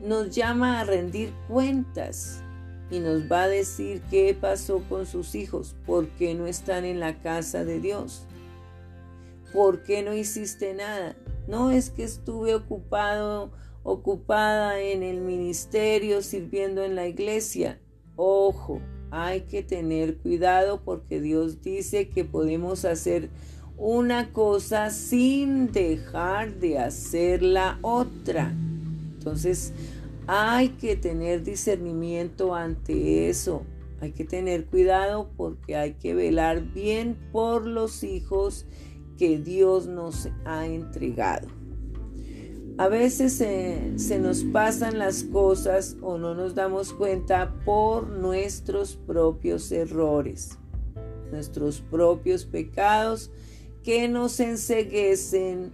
nos 0.00 0.34
llama 0.34 0.80
a 0.80 0.84
rendir 0.84 1.32
cuentas 1.48 2.42
y 2.90 2.98
nos 2.98 3.30
va 3.30 3.44
a 3.44 3.48
decir 3.48 4.02
qué 4.10 4.36
pasó 4.38 4.82
con 4.88 5.06
sus 5.06 5.34
hijos, 5.34 5.74
por 5.86 6.08
qué 6.10 6.34
no 6.34 6.46
están 6.46 6.84
en 6.84 7.00
la 7.00 7.20
casa 7.20 7.64
de 7.64 7.80
Dios. 7.80 8.26
¿por 9.54 9.84
qué 9.84 10.02
no 10.02 10.12
hiciste 10.12 10.74
nada? 10.74 11.16
No 11.46 11.70
es 11.70 11.88
que 11.88 12.02
estuve 12.02 12.56
ocupado, 12.56 13.52
ocupada 13.84 14.80
en 14.80 15.04
el 15.04 15.20
ministerio, 15.20 16.22
sirviendo 16.22 16.82
en 16.82 16.96
la 16.96 17.06
iglesia. 17.06 17.80
Ojo, 18.16 18.80
hay 19.16 19.42
que 19.42 19.62
tener 19.62 20.16
cuidado 20.16 20.80
porque 20.84 21.20
Dios 21.20 21.62
dice 21.62 22.08
que 22.08 22.24
podemos 22.24 22.84
hacer 22.84 23.30
una 23.76 24.32
cosa 24.32 24.90
sin 24.90 25.70
dejar 25.70 26.56
de 26.58 26.80
hacer 26.80 27.40
la 27.40 27.78
otra. 27.82 28.52
Entonces, 29.16 29.72
hay 30.26 30.70
que 30.70 30.96
tener 30.96 31.44
discernimiento 31.44 32.56
ante 32.56 33.28
eso. 33.28 33.62
Hay 34.00 34.10
que 34.10 34.24
tener 34.24 34.66
cuidado 34.66 35.30
porque 35.36 35.76
hay 35.76 35.94
que 35.94 36.12
velar 36.12 36.72
bien 36.72 37.16
por 37.30 37.68
los 37.68 38.02
hijos 38.02 38.66
que 39.16 39.38
Dios 39.38 39.86
nos 39.86 40.28
ha 40.44 40.66
entregado. 40.66 41.46
A 42.76 42.88
veces 42.88 43.34
se, 43.34 44.18
nos 44.18 44.42
pasan 44.42 44.98
las 44.98 45.22
cosas 45.22 45.96
o 46.02 46.18
no 46.18 46.34
nos 46.34 46.56
damos 46.56 46.92
cuenta 46.92 47.54
por 47.64 48.08
nuestros 48.08 48.96
propios 48.96 49.70
errores, 49.70 50.58
nuestros 51.30 51.80
propios 51.80 52.44
pecados 52.44 53.30
que 53.84 54.08
nos 54.08 54.40
enseguecen 54.40 55.70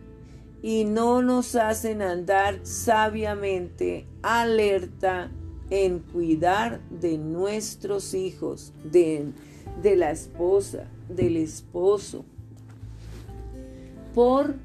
y 0.62 0.84
no 0.84 1.22
nos 1.22 1.54
hacen 1.54 2.02
andar 2.02 2.60
sabiamente, 2.64 4.06
alerta 4.20 5.30
en 5.70 6.00
cuidar 6.00 6.82
de 6.90 7.16
nuestros 7.16 8.12
hijos, 8.12 8.74
de, 8.84 9.32
de 9.80 9.96
la 9.96 10.10
esposa, 10.10 10.86
del 11.08 11.38
esposo, 11.38 12.26
por 14.14 14.56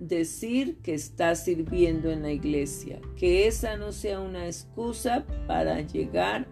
decir 0.00 0.78
que 0.82 0.94
está 0.94 1.34
sirviendo 1.36 2.10
en 2.10 2.22
la 2.22 2.32
iglesia. 2.32 3.00
Que 3.16 3.46
esa 3.46 3.76
no 3.76 3.92
sea 3.92 4.18
una 4.20 4.46
excusa 4.46 5.24
para 5.46 5.80
llegar 5.82 6.48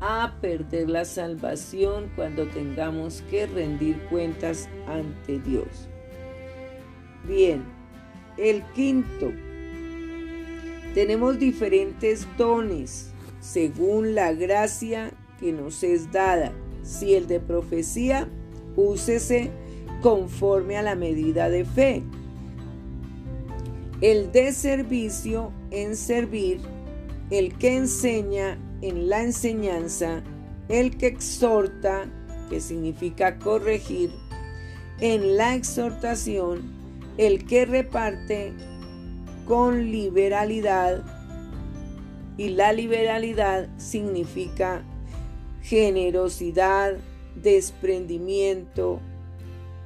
a 0.00 0.38
perder 0.40 0.88
la 0.88 1.04
salvación 1.04 2.10
cuando 2.16 2.46
tengamos 2.46 3.22
que 3.30 3.46
rendir 3.46 3.98
cuentas 4.10 4.68
ante 4.86 5.38
Dios. 5.40 5.88
Bien, 7.26 7.64
el 8.38 8.62
quinto. 8.74 9.32
Tenemos 10.94 11.38
diferentes 11.38 12.26
dones 12.38 13.10
según 13.40 14.14
la 14.14 14.32
gracia 14.32 15.12
que 15.40 15.52
nos 15.52 15.82
es 15.82 16.12
dada. 16.12 16.52
Si 16.82 17.14
el 17.14 17.26
de 17.26 17.40
profecía, 17.40 18.28
úsese 18.76 19.50
conforme 20.02 20.76
a 20.76 20.82
la 20.82 20.94
medida 20.94 21.48
de 21.48 21.64
fe. 21.64 22.02
El 24.04 24.32
de 24.32 24.52
servicio 24.52 25.50
en 25.70 25.96
servir, 25.96 26.60
el 27.30 27.56
que 27.56 27.74
enseña 27.74 28.58
en 28.82 29.08
la 29.08 29.22
enseñanza, 29.22 30.22
el 30.68 30.98
que 30.98 31.06
exhorta, 31.06 32.04
que 32.50 32.60
significa 32.60 33.38
corregir, 33.38 34.10
en 35.00 35.38
la 35.38 35.54
exhortación, 35.54 36.70
el 37.16 37.46
que 37.46 37.64
reparte 37.64 38.52
con 39.46 39.90
liberalidad, 39.90 41.02
y 42.36 42.50
la 42.50 42.74
liberalidad 42.74 43.70
significa 43.78 44.84
generosidad, 45.62 46.98
desprendimiento, 47.36 49.00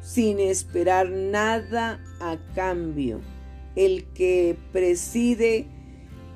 sin 0.02 0.40
esperar 0.40 1.09
nada 1.09 2.00
a 2.20 2.37
cambio. 2.57 3.20
El 3.79 4.07
que 4.12 4.57
preside 4.73 5.69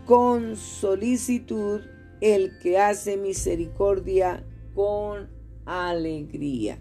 con 0.07 0.55
solicitud, 0.57 1.81
el 2.21 2.59
que 2.61 2.79
hace 2.79 3.17
misericordia 3.17 4.45
con 4.75 5.29
alegría. 5.67 6.79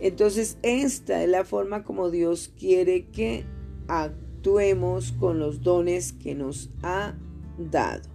Entonces, 0.00 0.58
esta 0.62 1.22
es 1.22 1.28
la 1.28 1.44
forma 1.44 1.82
como 1.82 2.10
Dios 2.10 2.52
quiere 2.56 3.06
que 3.06 3.44
actuemos 3.88 5.10
con 5.12 5.40
los 5.40 5.62
dones 5.62 6.12
que 6.12 6.36
nos 6.36 6.70
ha 6.82 7.16
dado. 7.58 8.08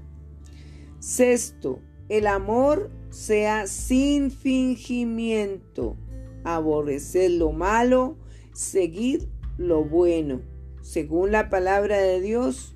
Sexto, 1.00 1.80
el 2.08 2.28
amor 2.28 2.90
sea 3.10 3.68
sin 3.68 4.32
fingimiento 4.32 5.98
aborrecer 6.46 7.32
lo 7.32 7.52
malo, 7.52 8.16
seguir 8.54 9.28
lo 9.58 9.84
bueno, 9.84 10.42
según 10.84 11.32
la 11.32 11.50
palabra 11.50 11.98
de 11.98 12.20
Dios, 12.20 12.76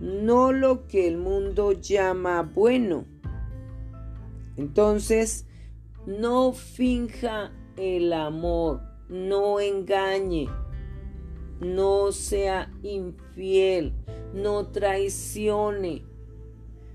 no 0.00 0.50
lo 0.50 0.86
que 0.86 1.06
el 1.06 1.18
mundo 1.18 1.72
llama 1.72 2.42
bueno. 2.42 3.04
Entonces, 4.56 5.46
no 6.06 6.52
finja 6.54 7.52
el 7.76 8.14
amor, 8.14 8.80
no 9.10 9.60
engañe, 9.60 10.48
no 11.60 12.12
sea 12.12 12.72
infiel, 12.82 13.92
no 14.32 14.68
traicione, 14.68 16.02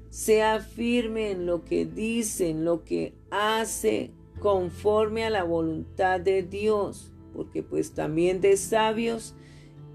sea 0.09 0.61
firme 0.61 1.29
en 1.29 1.45
lo 1.45 1.63
que 1.63 1.85
dice, 1.85 2.49
en 2.49 2.65
lo 2.65 2.83
que 2.83 3.13
hace 3.29 4.13
conforme 4.39 5.25
a 5.25 5.29
la 5.29 5.43
voluntad 5.43 6.19
de 6.19 6.41
Dios, 6.41 7.13
porque 7.35 7.61
pues 7.61 7.93
también 7.93 8.41
de 8.41 8.57
sabios 8.57 9.35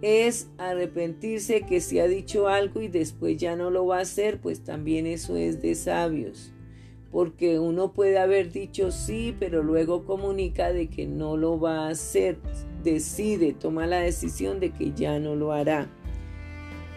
es 0.04 0.48
arrepentirse 0.58 1.62
que 1.62 1.80
se 1.80 2.02
ha 2.02 2.06
dicho 2.06 2.48
algo 2.48 2.82
y 2.82 2.88
después 2.88 3.38
ya 3.38 3.56
no 3.56 3.70
lo 3.70 3.86
va 3.86 3.98
a 3.98 4.02
hacer, 4.02 4.38
pues 4.38 4.62
también 4.62 5.06
eso 5.06 5.36
es 5.36 5.62
de 5.62 5.74
sabios. 5.74 6.52
Porque 7.10 7.58
uno 7.58 7.92
puede 7.94 8.18
haber 8.18 8.52
dicho 8.52 8.90
sí, 8.90 9.34
pero 9.40 9.62
luego 9.62 10.04
comunica 10.04 10.74
de 10.74 10.88
que 10.88 11.06
no 11.06 11.38
lo 11.38 11.58
va 11.58 11.86
a 11.86 11.88
hacer, 11.88 12.36
decide, 12.82 13.54
toma 13.54 13.86
la 13.86 14.00
decisión 14.00 14.60
de 14.60 14.72
que 14.72 14.92
ya 14.92 15.18
no 15.18 15.36
lo 15.36 15.52
hará. 15.52 15.88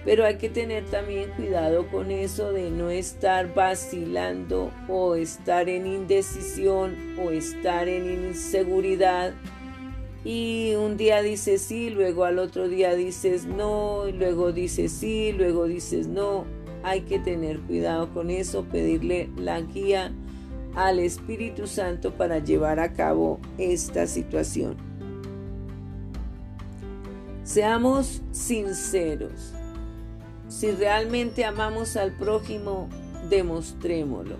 Pero 0.04 0.26
hay 0.26 0.36
que 0.36 0.50
tener 0.50 0.86
también 0.86 1.30
cuidado 1.32 1.88
con 1.88 2.12
eso 2.12 2.52
de 2.52 2.72
no 2.72 2.90
estar 2.90 3.54
vacilando 3.54 4.72
o 4.90 5.16
estar 5.16 5.70
en 5.70 5.88
indecisión 5.88 6.96
o 7.22 7.32
estar 7.32 7.88
en 7.88 8.28
inseguridad. 8.28 9.34
Y 10.28 10.76
un 10.76 10.98
día 10.98 11.22
dices 11.22 11.62
sí, 11.62 11.90
luego 11.90 12.26
al 12.26 12.38
otro 12.40 12.68
día 12.68 12.96
dices 12.96 13.46
no, 13.46 14.10
y 14.10 14.12
luego 14.12 14.52
dices 14.52 14.92
sí, 14.92 15.32
luego 15.32 15.68
dices 15.68 16.10
no. 16.10 16.44
Hay 16.84 17.04
que 17.04 17.18
tener 17.18 17.62
cuidado 17.62 18.14
con 18.14 18.30
eso, 18.30 18.66
pedirle 18.66 19.30
la 19.38 19.62
guía 19.62 20.12
al 20.76 21.00
Espíritu 21.00 21.66
Santo 21.66 22.14
para 22.16 22.40
llevar 22.40 22.82
a 22.82 22.92
cabo 22.92 23.40
esta 23.58 24.06
situación. 24.06 24.76
Seamos 27.46 28.22
sinceros. 28.32 29.54
Si 30.50 30.72
realmente 30.72 31.46
amamos 31.46 31.96
al 31.96 32.12
prójimo, 32.18 32.90
demostrémoslo. 33.30 34.36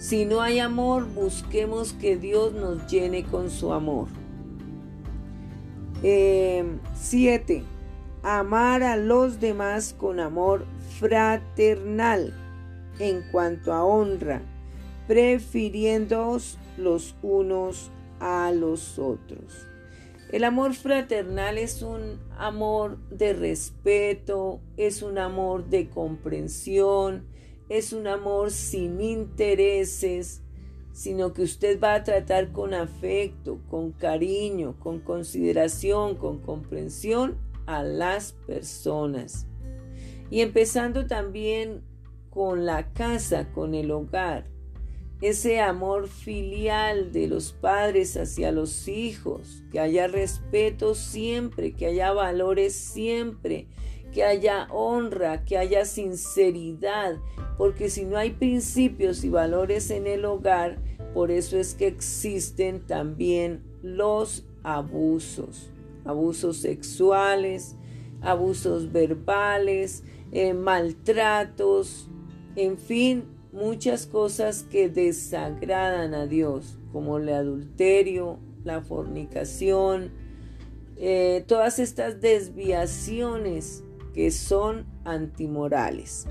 Si 0.00 0.24
no 0.24 0.40
hay 0.40 0.58
amor, 0.58 1.06
busquemos 1.14 1.92
que 1.92 2.16
Dios 2.16 2.54
nos 2.54 2.88
llene 2.90 3.22
con 3.22 3.50
su 3.50 3.72
amor. 3.72 4.08
7. 6.04 7.56
Em, 7.56 7.64
amar 8.22 8.82
a 8.82 8.96
los 8.96 9.40
demás 9.40 9.94
con 9.96 10.20
amor 10.20 10.66
fraternal 10.98 12.34
en 12.98 13.22
cuanto 13.32 13.72
a 13.72 13.84
honra, 13.84 14.42
prefiriéndoos 15.08 16.58
los 16.76 17.16
unos 17.22 17.90
a 18.20 18.52
los 18.52 18.98
otros. 18.98 19.66
El 20.30 20.44
amor 20.44 20.74
fraternal 20.74 21.56
es 21.56 21.80
un 21.80 22.20
amor 22.36 22.98
de 23.08 23.32
respeto, 23.32 24.60
es 24.76 25.00
un 25.00 25.16
amor 25.16 25.70
de 25.70 25.88
comprensión, 25.88 27.26
es 27.70 27.94
un 27.94 28.08
amor 28.08 28.50
sin 28.50 29.00
intereses, 29.00 30.42
sino 30.94 31.32
que 31.32 31.42
usted 31.42 31.80
va 31.80 31.94
a 31.94 32.04
tratar 32.04 32.52
con 32.52 32.72
afecto, 32.72 33.58
con 33.68 33.90
cariño, 33.90 34.76
con 34.78 35.00
consideración, 35.00 36.14
con 36.14 36.38
comprensión 36.38 37.36
a 37.66 37.82
las 37.82 38.32
personas. 38.46 39.48
Y 40.30 40.40
empezando 40.40 41.06
también 41.06 41.82
con 42.30 42.64
la 42.64 42.92
casa, 42.92 43.50
con 43.52 43.74
el 43.74 43.90
hogar, 43.90 44.46
ese 45.20 45.60
amor 45.60 46.06
filial 46.06 47.10
de 47.10 47.26
los 47.26 47.52
padres 47.52 48.16
hacia 48.16 48.52
los 48.52 48.86
hijos, 48.86 49.64
que 49.72 49.80
haya 49.80 50.06
respeto 50.06 50.94
siempre, 50.94 51.72
que 51.72 51.86
haya 51.86 52.12
valores 52.12 52.72
siempre, 52.72 53.66
que 54.14 54.24
haya 54.24 54.68
honra, 54.70 55.44
que 55.44 55.58
haya 55.58 55.84
sinceridad, 55.84 57.16
porque 57.58 57.90
si 57.90 58.04
no 58.04 58.16
hay 58.16 58.30
principios 58.30 59.24
y 59.24 59.28
valores 59.28 59.90
en 59.90 60.06
el 60.06 60.24
hogar, 60.24 60.78
por 61.12 61.32
eso 61.32 61.58
es 61.58 61.74
que 61.74 61.88
existen 61.88 62.86
también 62.86 63.62
los 63.82 64.46
abusos, 64.62 65.70
abusos 66.04 66.58
sexuales, 66.58 67.76
abusos 68.22 68.92
verbales, 68.92 70.04
eh, 70.30 70.54
maltratos, 70.54 72.08
en 72.54 72.78
fin, 72.78 73.24
muchas 73.52 74.06
cosas 74.06 74.62
que 74.62 74.88
desagradan 74.88 76.14
a 76.14 76.26
Dios, 76.26 76.78
como 76.92 77.18
el 77.18 77.28
adulterio, 77.30 78.38
la 78.62 78.80
fornicación, 78.80 80.12
eh, 80.96 81.44
todas 81.48 81.80
estas 81.80 82.20
desviaciones 82.20 83.83
que 84.14 84.30
son 84.30 84.86
antimorales. 85.04 86.26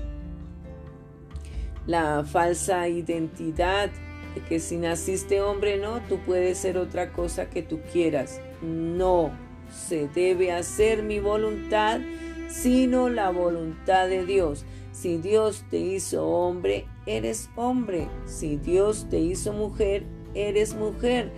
La 1.86 2.24
falsa 2.24 2.88
identidad 2.88 3.90
de 4.34 4.40
que 4.40 4.58
si 4.58 4.78
naciste 4.78 5.42
hombre, 5.42 5.78
no, 5.78 6.00
tú 6.08 6.18
puedes 6.24 6.58
ser 6.58 6.78
otra 6.78 7.12
cosa 7.12 7.50
que 7.50 7.62
tú 7.62 7.80
quieras. 7.92 8.40
No, 8.62 9.30
se 9.70 10.08
debe 10.08 10.50
hacer 10.50 11.02
mi 11.02 11.20
voluntad, 11.20 12.00
sino 12.48 13.10
la 13.10 13.30
voluntad 13.30 14.08
de 14.08 14.24
Dios. 14.24 14.64
Si 14.92 15.18
Dios 15.18 15.64
te 15.70 15.78
hizo 15.78 16.26
hombre, 16.26 16.86
eres 17.04 17.50
hombre. 17.56 18.08
Si 18.24 18.56
Dios 18.56 19.06
te 19.10 19.18
hizo 19.18 19.52
mujer, 19.52 20.04
eres 20.34 20.74
mujer. 20.74 21.30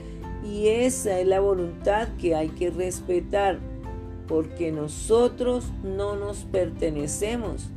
Y 0.44 0.68
esa 0.68 1.18
es 1.18 1.26
la 1.26 1.40
voluntad 1.40 2.08
que 2.20 2.36
hay 2.36 2.50
que 2.50 2.70
respetar 2.70 3.58
porque 4.26 4.72
nosotros 4.72 5.64
no 5.82 6.16
nos 6.16 6.38
pertenecemos. 6.44 7.68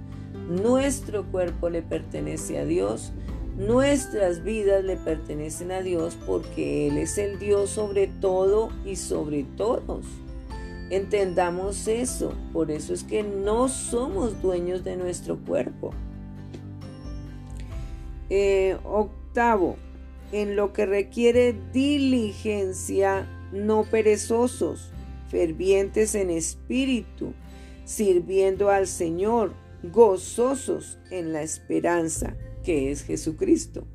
Nuestro 0.49 1.25
cuerpo 1.25 1.69
le 1.69 1.81
pertenece 1.81 2.59
a 2.59 2.65
Dios, 2.65 3.11
nuestras 3.57 4.43
vidas 4.43 4.83
le 4.83 4.97
pertenecen 4.97 5.71
a 5.71 5.81
Dios 5.81 6.17
porque 6.25 6.87
Él 6.87 6.97
es 6.97 7.17
el 7.17 7.39
Dios 7.39 7.71
sobre 7.71 8.07
todo 8.07 8.69
y 8.85 8.95
sobre 8.95 9.43
todos. 9.43 10.05
Entendamos 10.89 11.87
eso, 11.87 12.33
por 12.51 12.71
eso 12.71 12.93
es 12.93 13.03
que 13.03 13.21
no 13.21 13.67
somos 13.67 14.41
dueños 14.41 14.83
de 14.83 14.95
nuestro 14.95 15.37
cuerpo. 15.37 15.91
Eh, 18.31 18.77
octavo, 18.83 19.75
en 20.31 20.55
lo 20.55 20.73
que 20.73 20.85
requiere 20.85 21.55
diligencia, 21.73 23.27
no 23.51 23.83
perezosos 23.83 24.91
fervientes 25.29 26.15
en 26.15 26.29
espíritu, 26.29 27.33
sirviendo 27.85 28.69
al 28.69 28.87
Señor, 28.87 29.53
gozosos 29.83 30.99
en 31.11 31.31
la 31.33 31.41
esperanza, 31.41 32.35
que 32.63 32.91
es 32.91 33.03
Jesucristo, 33.03 33.87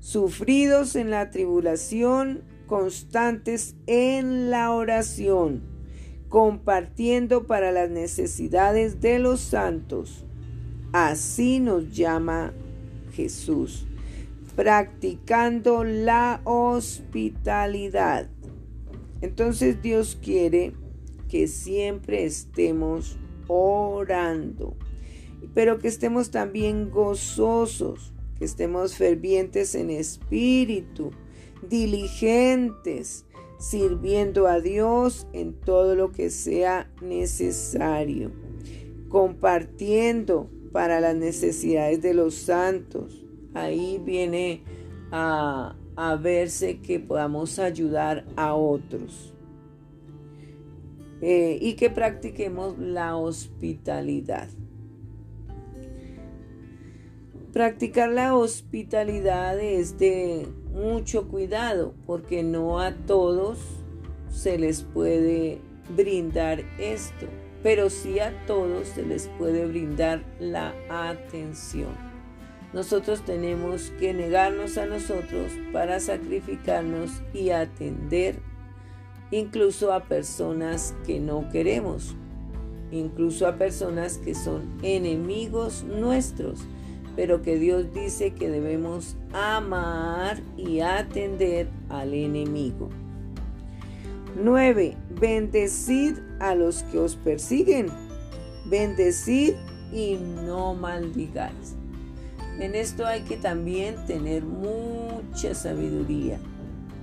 sufridos 0.00 0.96
en 0.96 1.10
la 1.10 1.30
tribulación, 1.30 2.42
constantes 2.66 3.76
en 3.86 4.50
la 4.50 4.72
oración, 4.72 5.62
compartiendo 6.28 7.46
para 7.46 7.72
las 7.72 7.90
necesidades 7.90 9.00
de 9.00 9.18
los 9.18 9.40
santos. 9.40 10.24
Así 10.92 11.60
nos 11.60 11.94
llama 11.94 12.52
Jesús, 13.12 13.86
practicando 14.54 15.84
la 15.84 16.40
hospitalidad 16.44 18.28
entonces 19.20 19.82
Dios 19.82 20.18
quiere 20.20 20.72
que 21.28 21.48
siempre 21.48 22.24
estemos 22.24 23.18
orando, 23.48 24.76
pero 25.54 25.78
que 25.78 25.88
estemos 25.88 26.30
también 26.30 26.90
gozosos, 26.90 28.12
que 28.38 28.44
estemos 28.44 28.96
fervientes 28.96 29.74
en 29.74 29.90
espíritu, 29.90 31.10
diligentes, 31.68 33.24
sirviendo 33.58 34.46
a 34.46 34.60
Dios 34.60 35.26
en 35.32 35.54
todo 35.54 35.94
lo 35.94 36.12
que 36.12 36.30
sea 36.30 36.90
necesario, 37.00 38.30
compartiendo 39.08 40.50
para 40.72 41.00
las 41.00 41.16
necesidades 41.16 42.02
de 42.02 42.12
los 42.12 42.34
santos. 42.34 43.24
Ahí 43.54 44.00
viene 44.04 44.62
a, 45.10 45.74
a 45.96 46.16
verse 46.16 46.80
que 46.80 47.00
podamos 47.00 47.58
ayudar 47.58 48.24
a 48.36 48.54
otros 48.54 49.34
eh, 51.22 51.58
y 51.60 51.74
que 51.74 51.90
practiquemos 51.90 52.78
la 52.78 53.16
hospitalidad. 53.16 54.48
Practicar 57.52 58.10
la 58.10 58.36
hospitalidad 58.36 59.58
es 59.58 59.98
de 59.98 60.46
mucho 60.74 61.26
cuidado 61.26 61.94
porque 62.06 62.42
no 62.42 62.80
a 62.80 62.94
todos 62.94 63.58
se 64.28 64.58
les 64.58 64.82
puede 64.82 65.62
brindar 65.96 66.60
esto, 66.78 67.26
pero 67.62 67.88
sí 67.88 68.20
a 68.20 68.44
todos 68.46 68.88
se 68.88 69.02
les 69.02 69.28
puede 69.38 69.64
brindar 69.64 70.22
la 70.38 70.74
atención. 70.90 72.05
Nosotros 72.76 73.22
tenemos 73.22 73.90
que 73.98 74.12
negarnos 74.12 74.76
a 74.76 74.84
nosotros 74.84 75.50
para 75.72 75.98
sacrificarnos 75.98 77.22
y 77.32 77.48
atender 77.48 78.38
incluso 79.30 79.94
a 79.94 80.04
personas 80.04 80.94
que 81.06 81.18
no 81.18 81.48
queremos, 81.48 82.14
incluso 82.92 83.46
a 83.46 83.56
personas 83.56 84.18
que 84.18 84.34
son 84.34 84.76
enemigos 84.82 85.84
nuestros, 85.84 86.66
pero 87.16 87.40
que 87.40 87.58
Dios 87.58 87.94
dice 87.94 88.34
que 88.34 88.50
debemos 88.50 89.16
amar 89.32 90.42
y 90.58 90.80
atender 90.80 91.70
al 91.88 92.12
enemigo. 92.12 92.90
9. 94.38 94.98
Bendecid 95.18 96.18
a 96.40 96.54
los 96.54 96.82
que 96.82 96.98
os 96.98 97.16
persiguen. 97.16 97.86
Bendecid 98.66 99.54
y 99.94 100.18
no 100.44 100.74
maldigáis. 100.74 101.74
En 102.58 102.74
esto 102.74 103.06
hay 103.06 103.22
que 103.22 103.36
también 103.36 103.96
tener 104.06 104.42
mucha 104.42 105.54
sabiduría, 105.54 106.38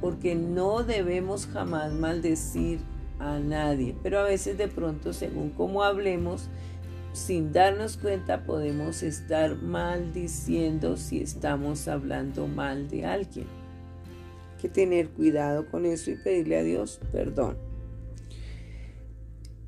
porque 0.01 0.33
no 0.33 0.83
debemos 0.83 1.45
jamás 1.45 1.93
maldecir 1.93 2.79
a 3.19 3.37
nadie, 3.37 3.95
pero 4.01 4.19
a 4.19 4.23
veces 4.23 4.57
de 4.57 4.67
pronto, 4.67 5.13
según 5.13 5.51
cómo 5.51 5.83
hablemos, 5.83 6.49
sin 7.13 7.53
darnos 7.53 7.97
cuenta 7.97 8.43
podemos 8.43 9.03
estar 9.03 9.55
maldiciendo 9.55 10.97
si 10.97 11.21
estamos 11.21 11.87
hablando 11.87 12.47
mal 12.47 12.89
de 12.89 13.05
alguien. 13.05 13.45
Hay 13.45 14.61
que 14.61 14.69
tener 14.69 15.09
cuidado 15.09 15.69
con 15.69 15.85
eso 15.85 16.09
y 16.09 16.15
pedirle 16.15 16.57
a 16.57 16.63
Dios 16.63 16.99
perdón. 17.11 17.57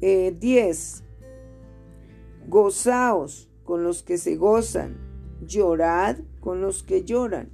10. 0.01 0.41
Eh, 0.41 1.05
Gozaos 2.47 3.49
con 3.63 3.83
los 3.83 4.01
que 4.03 4.17
se 4.17 4.35
gozan 4.35 5.04
llorad 5.41 6.17
con 6.39 6.61
los 6.61 6.83
que 6.83 7.03
lloran. 7.03 7.49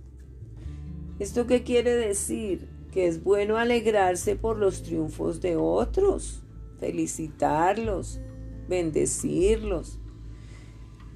¿Esto 1.20 1.48
qué 1.48 1.64
quiere 1.64 1.96
decir? 1.96 2.68
Que 2.92 3.08
es 3.08 3.24
bueno 3.24 3.58
alegrarse 3.58 4.36
por 4.36 4.58
los 4.58 4.84
triunfos 4.84 5.40
de 5.40 5.56
otros, 5.56 6.44
felicitarlos, 6.80 8.20
bendecirlos. 8.68 10.00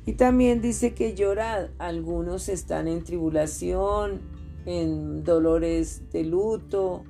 Y 0.06 0.13
también 0.13 0.62
dice 0.62 0.93
que 0.93 1.15
llorad. 1.15 1.71
Algunos 1.80 2.49
están 2.49 2.88
en 2.88 3.04
tribulación, 3.04 4.21
en 4.65 5.23
dolores 5.23 6.10
de 6.12 6.23
luto, 6.23 7.04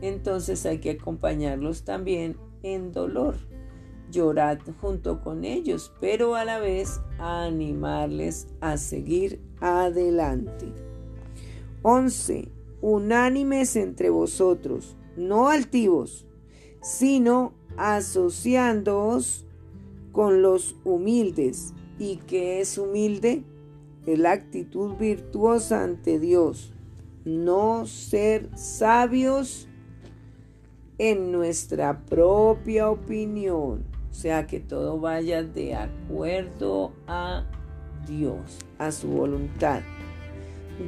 entonces 0.00 0.64
hay 0.66 0.78
que 0.78 0.90
acompañarlos 0.90 1.84
también 1.84 2.36
en 2.62 2.92
dolor. 2.92 3.36
Llorar 4.10 4.58
junto 4.80 5.20
con 5.20 5.44
ellos, 5.44 5.92
pero 6.00 6.34
a 6.34 6.44
la 6.44 6.58
vez 6.58 7.00
animarles 7.18 8.48
a 8.60 8.76
seguir 8.76 9.40
adelante. 9.60 10.72
11. 11.82 12.48
Unánimes 12.80 13.76
entre 13.76 14.08
vosotros, 14.08 14.96
no 15.16 15.48
altivos, 15.48 16.26
sino 16.80 17.52
asociándoos 17.76 19.46
con 20.12 20.42
los 20.42 20.76
humildes. 20.84 21.74
¿Y 21.98 22.16
qué 22.26 22.60
es 22.60 22.78
humilde? 22.78 23.44
Es 24.06 24.18
la 24.18 24.32
actitud 24.32 24.96
virtuosa 24.96 25.82
ante 25.82 26.18
Dios. 26.18 26.72
No 27.24 27.86
ser 27.86 28.48
sabios 28.56 29.68
en 30.98 31.30
nuestra 31.30 32.04
propia 32.06 32.90
opinión. 32.90 33.97
Sea, 34.18 34.48
que 34.48 34.58
todo 34.58 34.98
vaya 34.98 35.44
de 35.44 35.76
acuerdo 35.76 36.92
a 37.06 37.44
Dios, 38.04 38.58
a 38.76 38.90
su 38.90 39.06
voluntad. 39.06 39.80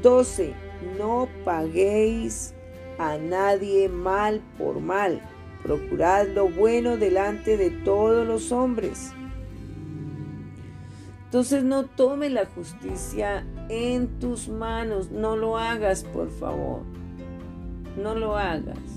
12. 0.03 0.53
No 0.99 1.29
paguéis 1.45 2.57
a 2.99 3.19
nadie 3.19 3.89
mal 3.89 4.41
por 4.59 4.81
mal. 4.81 5.21
Procurad 5.63 6.27
lo 6.27 6.49
bueno 6.49 6.97
delante 6.97 7.57
de 7.57 7.71
todos 7.71 8.27
los 8.27 8.51
hombres. 8.51 9.13
Entonces 11.27 11.63
no 11.63 11.85
tome 11.85 12.31
la 12.31 12.47
justicia 12.47 13.47
en 13.69 14.19
tus 14.19 14.49
manos. 14.49 15.13
No 15.13 15.37
lo 15.37 15.57
hagas, 15.57 16.03
por 16.03 16.31
favor. 16.33 16.83
No 17.97 18.17
lo 18.17 18.37
hagas. 18.37 18.90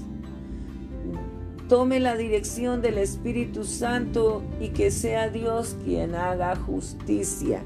Tome 1.70 2.00
la 2.00 2.16
dirección 2.18 2.82
del 2.82 2.98
Espíritu 2.98 3.64
Santo 3.64 4.44
y 4.60 4.70
que 4.70 4.92
sea 4.92 5.30
Dios 5.30 5.78
quien 5.86 6.14
haga 6.14 6.56
justicia. 6.56 7.64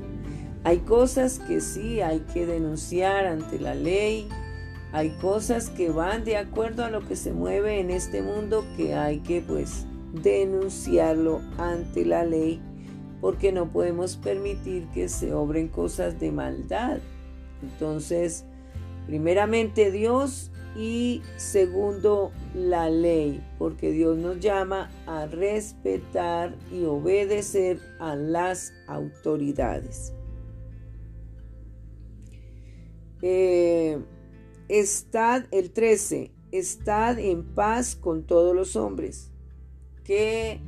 Hay 0.64 0.80
cosas 0.80 1.40
que 1.40 1.62
sí 1.62 2.02
hay 2.02 2.20
que 2.34 2.46
denunciar 2.46 3.26
ante 3.26 3.60
la 3.60 3.74
ley, 3.74 4.28
hay 4.92 5.10
cosas 5.22 5.70
que 5.70 5.90
van 5.90 6.24
de 6.24 6.38
acuerdo 6.38 6.86
a 6.86 6.90
lo 6.90 7.08
que 7.08 7.16
se 7.16 7.34
mueve 7.34 7.80
en 7.80 7.90
este 7.90 8.22
mundo 8.22 8.66
que 8.78 8.96
hay 8.96 9.20
que 9.20 9.42
pues 9.42 9.86
denunciarlo 10.14 11.42
ante 11.58 12.06
la 12.06 12.24
ley 12.24 12.62
porque 13.20 13.52
no 13.52 13.72
podemos 13.72 14.16
permitir 14.16 14.88
que 14.94 15.10
se 15.10 15.34
obren 15.34 15.68
cosas 15.68 16.20
de 16.20 16.32
maldad. 16.32 17.00
Entonces, 17.64 18.46
primeramente 19.08 19.92
Dios 19.92 20.52
y 20.78 21.24
segundo 21.38 22.32
la 22.54 22.90
ley, 22.90 23.44
porque 23.58 23.92
Dios 23.92 24.18
nos 24.18 24.40
llama 24.40 24.92
a 25.08 25.26
respetar 25.26 26.56
y 26.72 26.86
obedecer 26.86 27.80
a 28.00 28.16
las 28.16 28.74
autoridades. 28.88 30.14
Eh, 33.24 34.00
Estad, 34.70 35.46
el 35.52 35.72
13, 35.72 36.32
estad 36.52 37.20
en 37.20 37.44
paz 37.44 37.96
con 37.96 38.24
todos 38.24 38.54
los 38.54 38.76
hombres. 38.76 39.32
Que 40.04 40.60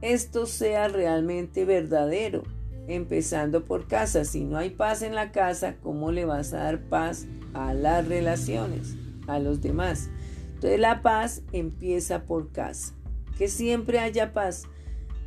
esto 0.00 0.46
sea 0.46 0.88
realmente 0.88 1.66
verdadero, 1.66 2.42
empezando 2.88 3.66
por 3.66 3.86
casa. 3.86 4.24
Si 4.24 4.44
no 4.44 4.56
hay 4.56 4.70
paz 4.70 5.02
en 5.02 5.14
la 5.14 5.30
casa, 5.30 5.76
¿cómo 5.82 6.10
le 6.10 6.24
vas 6.24 6.54
a 6.54 6.64
dar 6.64 6.80
paz 6.88 7.26
a 7.52 7.74
las 7.74 8.08
relaciones, 8.08 8.96
a 9.34 9.38
los 9.38 9.60
demás? 9.60 10.10
Entonces 10.54 10.80
la 10.80 11.02
paz 11.02 11.42
empieza 11.52 12.24
por 12.24 12.52
casa. 12.52 12.94
Que 13.36 13.48
siempre 13.48 13.98
haya 13.98 14.32
paz. 14.32 14.64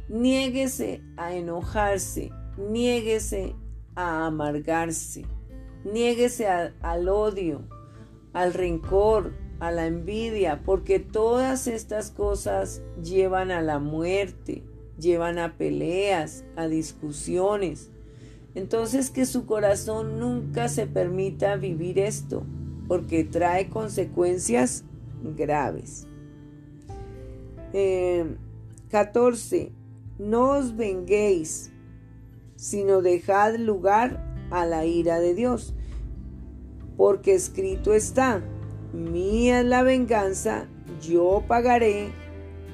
Niéguese 0.07 1.01
a 1.17 1.33
enojarse, 1.33 2.31
niéguese 2.57 3.55
a 3.95 4.27
amargarse, 4.27 5.25
niéguese 5.83 6.47
al 6.47 7.09
odio, 7.09 7.63
al 8.33 8.53
rencor, 8.53 9.33
a 9.59 9.71
la 9.71 9.87
envidia, 9.87 10.61
porque 10.63 10.99
todas 10.99 11.67
estas 11.67 12.11
cosas 12.11 12.81
llevan 13.01 13.51
a 13.51 13.61
la 13.61 13.79
muerte, 13.79 14.63
llevan 14.99 15.39
a 15.39 15.57
peleas, 15.57 16.43
a 16.55 16.67
discusiones. 16.67 17.89
Entonces 18.53 19.09
que 19.09 19.25
su 19.25 19.45
corazón 19.45 20.19
nunca 20.19 20.67
se 20.67 20.87
permita 20.87 21.55
vivir 21.55 21.99
esto, 21.99 22.45
porque 22.87 23.23
trae 23.23 23.69
consecuencias 23.69 24.83
graves. 25.35 26.07
14. 28.89 29.57
Eh, 29.57 29.71
no 30.17 30.51
os 30.51 30.75
venguéis, 30.75 31.71
sino 32.55 33.01
dejad 33.01 33.55
lugar 33.57 34.23
a 34.49 34.65
la 34.65 34.85
ira 34.85 35.19
de 35.19 35.33
Dios 35.33 35.75
porque 36.97 37.33
escrito 37.33 37.93
está, 37.93 38.41
mía 38.93 39.59
es 39.59 39.65
la 39.65 39.83
venganza, 39.83 40.65
yo 41.01 41.43
pagaré, 41.47 42.09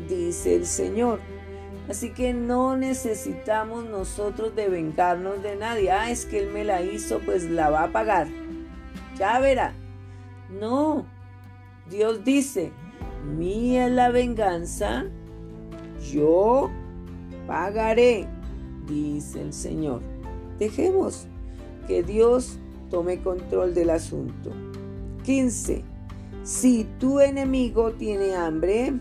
dice 0.08 0.56
el 0.56 0.65
Señor. 0.65 1.19
Así 1.89 2.12
que 2.12 2.34
no 2.34 2.78
necesitamos 2.78 3.86
nosotros 3.86 4.56
de 4.56 4.69
vengarnos 4.69 5.41
de 5.43 5.56
nadie. 5.56 5.91
Ah, 5.91 6.12
es 6.12 6.26
que 6.26 6.39
Él 6.39 6.52
me 6.54 6.63
la 6.63 6.82
hizo, 6.82 7.19
pues 7.19 7.50
la 7.50 7.69
va 7.69 7.84
a 7.84 7.91
pagar. 7.91 8.28
Ya 9.17 9.39
verá. 9.39 9.74
No, 10.60 11.06
Dios 11.90 12.24
dice, 12.24 12.72
mía 13.38 13.88
la 13.90 14.10
venganza, 14.12 15.06
yo 16.12 16.70
pagaré, 17.48 18.28
dice 18.88 19.42
el 19.42 19.54
Señor. 19.54 20.02
Dejemos 20.60 21.28
que 21.88 22.04
Dios 22.04 22.60
tome 22.90 23.22
control 23.22 23.74
del 23.74 23.90
asunto. 23.90 24.52
15. 25.24 25.84
Si 26.44 26.88
tu 27.00 27.20
enemigo 27.20 27.92
tiene 27.94 28.36
hambre, 28.36 28.94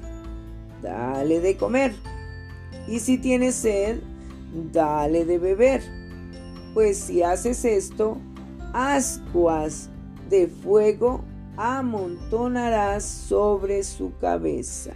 dale 0.83 1.41
de 1.41 1.57
comer. 1.57 1.95
Y 2.87 3.01
si 3.01 3.19
tiene 3.19 3.53
sed, 3.53 4.01
dale 4.73 5.25
de 5.25 5.39
beber. 5.39 5.83
Pues 6.75 6.99
si 6.99 7.23
haces 7.23 7.65
esto, 7.65 8.19
ascuas 8.73 9.91
de 10.29 10.49
fuego 10.49 11.25
amontonarás 11.61 13.05
sobre 13.05 13.83
su 13.83 14.17
cabeza. 14.17 14.95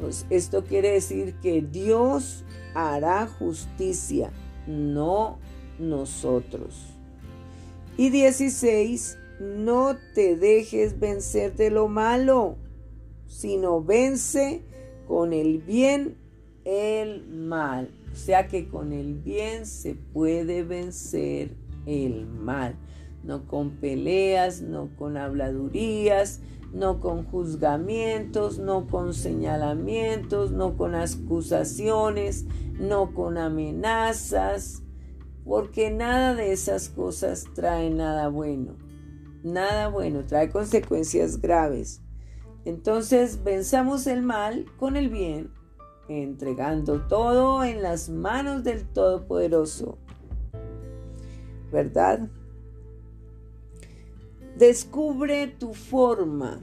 Pues 0.00 0.24
esto 0.30 0.64
quiere 0.64 0.92
decir 0.92 1.34
que 1.42 1.60
Dios 1.60 2.44
hará 2.74 3.26
justicia, 3.26 4.32
no 4.66 5.38
nosotros. 5.78 6.96
Y 7.98 8.08
16, 8.08 9.18
no 9.38 9.98
te 10.14 10.36
dejes 10.36 10.98
vencer 10.98 11.56
de 11.56 11.68
lo 11.70 11.88
malo, 11.88 12.56
sino 13.26 13.82
vence 13.82 14.62
con 15.06 15.34
el 15.34 15.58
bien 15.58 16.16
el 16.64 17.26
mal. 17.26 17.90
O 18.12 18.16
sea 18.16 18.48
que 18.48 18.66
con 18.66 18.92
el 18.94 19.14
bien 19.14 19.66
se 19.66 19.94
puede 19.94 20.62
vencer 20.62 21.54
el 21.84 22.26
mal. 22.26 22.76
No 23.24 23.46
con 23.46 23.70
peleas, 23.76 24.62
no 24.62 24.90
con 24.96 25.16
habladurías, 25.16 26.40
no 26.72 27.00
con 27.00 27.24
juzgamientos, 27.24 28.58
no 28.58 28.86
con 28.86 29.14
señalamientos, 29.14 30.52
no 30.52 30.76
con 30.76 30.94
acusaciones, 30.94 32.46
no 32.78 33.14
con 33.14 33.36
amenazas, 33.38 34.82
porque 35.44 35.90
nada 35.90 36.34
de 36.34 36.52
esas 36.52 36.88
cosas 36.88 37.44
trae 37.54 37.90
nada 37.90 38.28
bueno. 38.28 38.76
Nada 39.42 39.88
bueno, 39.88 40.24
trae 40.24 40.50
consecuencias 40.50 41.40
graves. 41.40 42.00
Entonces 42.64 43.42
venzamos 43.42 44.06
el 44.06 44.22
mal 44.22 44.66
con 44.78 44.96
el 44.96 45.08
bien, 45.08 45.50
entregando 46.08 47.02
todo 47.08 47.64
en 47.64 47.82
las 47.82 48.08
manos 48.08 48.62
del 48.62 48.86
Todopoderoso. 48.86 49.98
¿Verdad? 51.72 52.28
Descubre 54.62 55.48
tu 55.48 55.74
forma. 55.74 56.60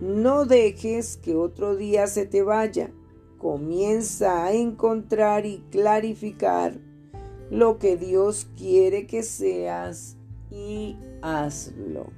No 0.00 0.44
dejes 0.44 1.16
que 1.16 1.34
otro 1.34 1.74
día 1.74 2.06
se 2.06 2.24
te 2.24 2.44
vaya. 2.44 2.92
Comienza 3.36 4.44
a 4.44 4.52
encontrar 4.52 5.44
y 5.44 5.58
clarificar 5.72 6.78
lo 7.50 7.80
que 7.80 7.96
Dios 7.96 8.46
quiere 8.56 9.08
que 9.08 9.24
seas 9.24 10.16
y 10.52 10.96
hazlo. 11.20 12.12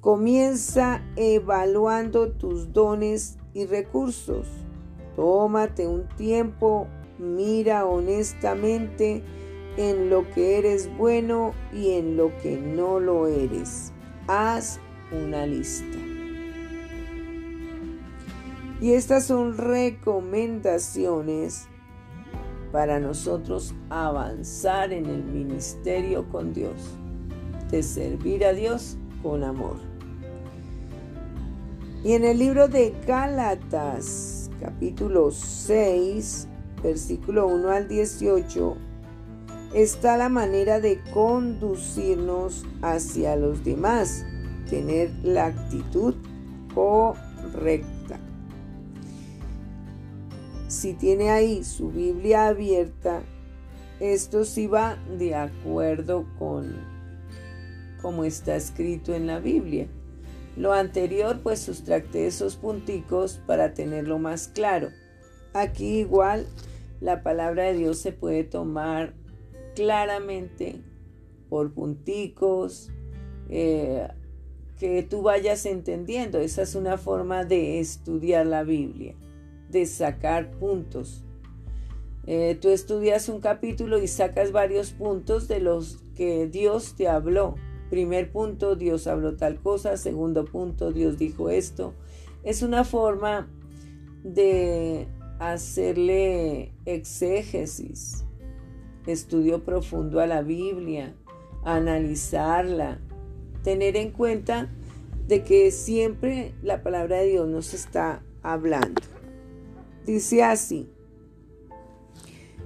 Comienza 0.00 1.02
evaluando 1.16 2.32
tus 2.32 2.72
dones 2.72 3.36
y 3.52 3.66
recursos. 3.66 4.48
Tómate 5.16 5.86
un 5.86 6.08
tiempo, 6.16 6.86
mira 7.18 7.84
honestamente 7.84 9.22
en 9.76 10.10
lo 10.10 10.28
que 10.30 10.58
eres 10.58 10.94
bueno 10.96 11.54
y 11.72 11.92
en 11.92 12.16
lo 12.16 12.36
que 12.38 12.56
no 12.56 13.00
lo 13.00 13.26
eres. 13.26 13.92
Haz 14.26 14.78
una 15.10 15.46
lista. 15.46 15.98
Y 18.80 18.92
estas 18.92 19.26
son 19.26 19.56
recomendaciones 19.56 21.68
para 22.72 22.98
nosotros 22.98 23.74
avanzar 23.90 24.92
en 24.92 25.06
el 25.06 25.22
ministerio 25.22 26.28
con 26.30 26.52
Dios, 26.52 26.96
de 27.70 27.82
servir 27.82 28.44
a 28.44 28.52
Dios 28.52 28.96
con 29.22 29.44
amor. 29.44 29.76
Y 32.02 32.14
en 32.14 32.24
el 32.24 32.38
libro 32.38 32.66
de 32.66 32.92
Gálatas, 33.06 34.50
capítulo 34.60 35.30
6, 35.30 36.48
versículo 36.82 37.46
1 37.46 37.70
al 37.70 37.86
18, 37.86 38.76
está 39.74 40.16
la 40.16 40.28
manera 40.28 40.80
de 40.80 41.00
conducirnos 41.12 42.66
hacia 42.82 43.36
los 43.36 43.64
demás, 43.64 44.24
tener 44.68 45.10
la 45.22 45.46
actitud 45.46 46.14
correcta. 46.74 48.18
Si 50.68 50.94
tiene 50.94 51.30
ahí 51.30 51.64
su 51.64 51.90
Biblia 51.90 52.48
abierta, 52.48 53.22
esto 54.00 54.44
sí 54.44 54.66
va 54.66 54.96
de 55.18 55.34
acuerdo 55.34 56.26
con 56.38 56.92
como 58.00 58.24
está 58.24 58.56
escrito 58.56 59.14
en 59.14 59.28
la 59.28 59.38
Biblia. 59.38 59.86
Lo 60.56 60.72
anterior 60.72 61.40
pues 61.42 61.60
sustracté 61.60 62.26
esos 62.26 62.56
punticos 62.56 63.40
para 63.46 63.74
tenerlo 63.74 64.18
más 64.18 64.48
claro. 64.48 64.90
Aquí 65.54 66.00
igual 66.00 66.46
la 67.00 67.22
palabra 67.22 67.64
de 67.64 67.74
Dios 67.74 67.98
se 67.98 68.12
puede 68.12 68.42
tomar 68.44 69.14
claramente 69.74 70.80
por 71.48 71.72
punticos, 71.72 72.90
eh, 73.48 74.08
que 74.78 75.02
tú 75.02 75.22
vayas 75.22 75.66
entendiendo. 75.66 76.38
Esa 76.38 76.62
es 76.62 76.74
una 76.74 76.98
forma 76.98 77.44
de 77.44 77.78
estudiar 77.78 78.46
la 78.46 78.64
Biblia, 78.64 79.14
de 79.68 79.86
sacar 79.86 80.50
puntos. 80.52 81.24
Eh, 82.26 82.56
tú 82.60 82.68
estudias 82.68 83.28
un 83.28 83.40
capítulo 83.40 84.02
y 84.02 84.08
sacas 84.08 84.52
varios 84.52 84.92
puntos 84.92 85.48
de 85.48 85.60
los 85.60 85.98
que 86.14 86.46
Dios 86.46 86.94
te 86.96 87.08
habló. 87.08 87.56
Primer 87.90 88.32
punto, 88.32 88.74
Dios 88.74 89.06
habló 89.06 89.36
tal 89.36 89.60
cosa. 89.60 89.96
Segundo 89.96 90.44
punto, 90.44 90.92
Dios 90.92 91.18
dijo 91.18 91.50
esto. 91.50 91.94
Es 92.42 92.62
una 92.62 92.84
forma 92.84 93.48
de 94.24 95.06
hacerle 95.38 96.72
exégesis 96.86 98.24
estudio 99.06 99.64
profundo 99.64 100.20
a 100.20 100.26
la 100.26 100.42
Biblia, 100.42 101.14
analizarla, 101.64 103.00
tener 103.62 103.96
en 103.96 104.10
cuenta 104.10 104.70
de 105.26 105.44
que 105.44 105.70
siempre 105.70 106.54
la 106.62 106.82
palabra 106.82 107.18
de 107.18 107.26
Dios 107.26 107.48
nos 107.48 107.74
está 107.74 108.22
hablando. 108.42 109.00
Dice 110.04 110.42
así, 110.42 110.90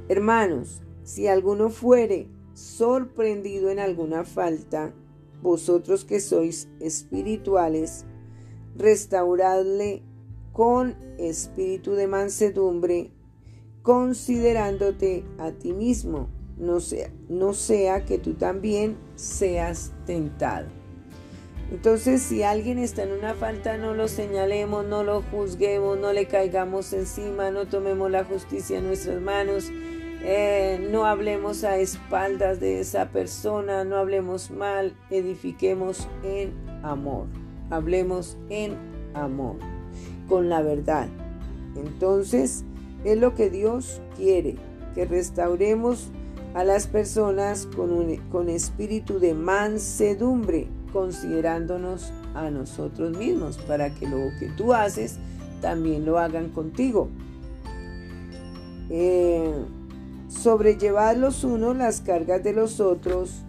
hermanos, 0.09 0.81
si 1.05 1.29
alguno 1.29 1.69
fuere 1.69 2.29
sorprendido 2.55 3.71
en 3.71 3.79
alguna 3.79 4.25
falta, 4.25 4.95
vosotros 5.43 6.05
que 6.05 6.21
sois 6.21 6.69
espirituales, 6.81 8.07
restauradle 8.77 10.03
con 10.53 10.97
espíritu 11.19 11.93
de 11.93 12.07
mansedumbre, 12.07 13.13
considerándote 13.87 15.23
a 15.39 15.53
ti 15.53 15.73
mismo, 15.73 16.29
no 16.59 16.81
sea, 16.81 17.09
no 17.29 17.53
sea 17.53 18.05
que 18.05 18.19
tú 18.19 18.35
también 18.35 18.97
seas 19.15 19.93
tentado. 20.07 20.67
Entonces, 21.71 22.21
si 22.21 22.43
alguien 22.43 22.81
está 22.81 23.05
en 23.05 23.13
una 23.13 23.35
falta, 23.35 23.77
no 23.77 23.95
lo 23.95 24.09
señalemos, 24.09 24.85
no 24.85 25.05
lo 25.05 25.23
juzguemos, 25.23 25.97
no 26.01 26.13
le 26.13 26.27
caigamos 26.27 26.93
encima, 26.93 27.53
no 27.53 27.69
tomemos 27.69 28.11
la 28.11 28.25
justicia 28.25 28.79
en 28.79 28.89
nuestras 28.89 29.21
manos, 29.21 29.71
eh, 29.71 30.85
no 30.91 31.05
hablemos 31.05 31.63
a 31.63 31.79
espaldas 31.79 32.59
de 32.59 32.81
esa 32.81 33.11
persona, 33.11 33.85
no 33.85 33.99
hablemos 33.99 34.51
mal, 34.51 34.97
edifiquemos 35.11 36.09
en 36.25 36.53
amor, 36.83 37.29
hablemos 37.71 38.37
en 38.51 38.75
amor, 39.15 39.59
con 40.29 40.49
la 40.49 40.61
verdad. 40.61 41.07
Entonces, 41.77 42.65
es 43.07 43.19
lo 43.19 43.35
que 43.35 43.51
Dios 43.51 44.01
quiere, 44.17 44.57
que 44.95 45.05
restauremos 45.05 46.11
a 46.55 46.65
las 46.65 46.87
personas 46.87 47.67
con, 47.77 47.93
un, 47.93 48.17
con 48.31 48.49
espíritu 48.49 49.21
de 49.21 49.35
mansedumbre, 49.35 50.69
considerándonos 50.93 52.13
a 52.35 52.51
nosotros 52.51 53.17
mismos, 53.17 53.59
para 53.59 53.95
que 53.95 54.09
lo 54.09 54.17
que 54.41 54.49
tú 54.57 54.73
haces 54.73 55.19
también 55.61 56.05
lo 56.05 56.19
hagan 56.19 56.51
contigo. 56.51 57.09
Eh, 58.91 59.53
sobrellevad 60.29 61.17
los 61.17 61.45
unos 61.45 61.77
las 61.77 62.01
cargas 62.01 62.43
de 62.43 62.53
los 62.53 62.81
otros 62.81 63.43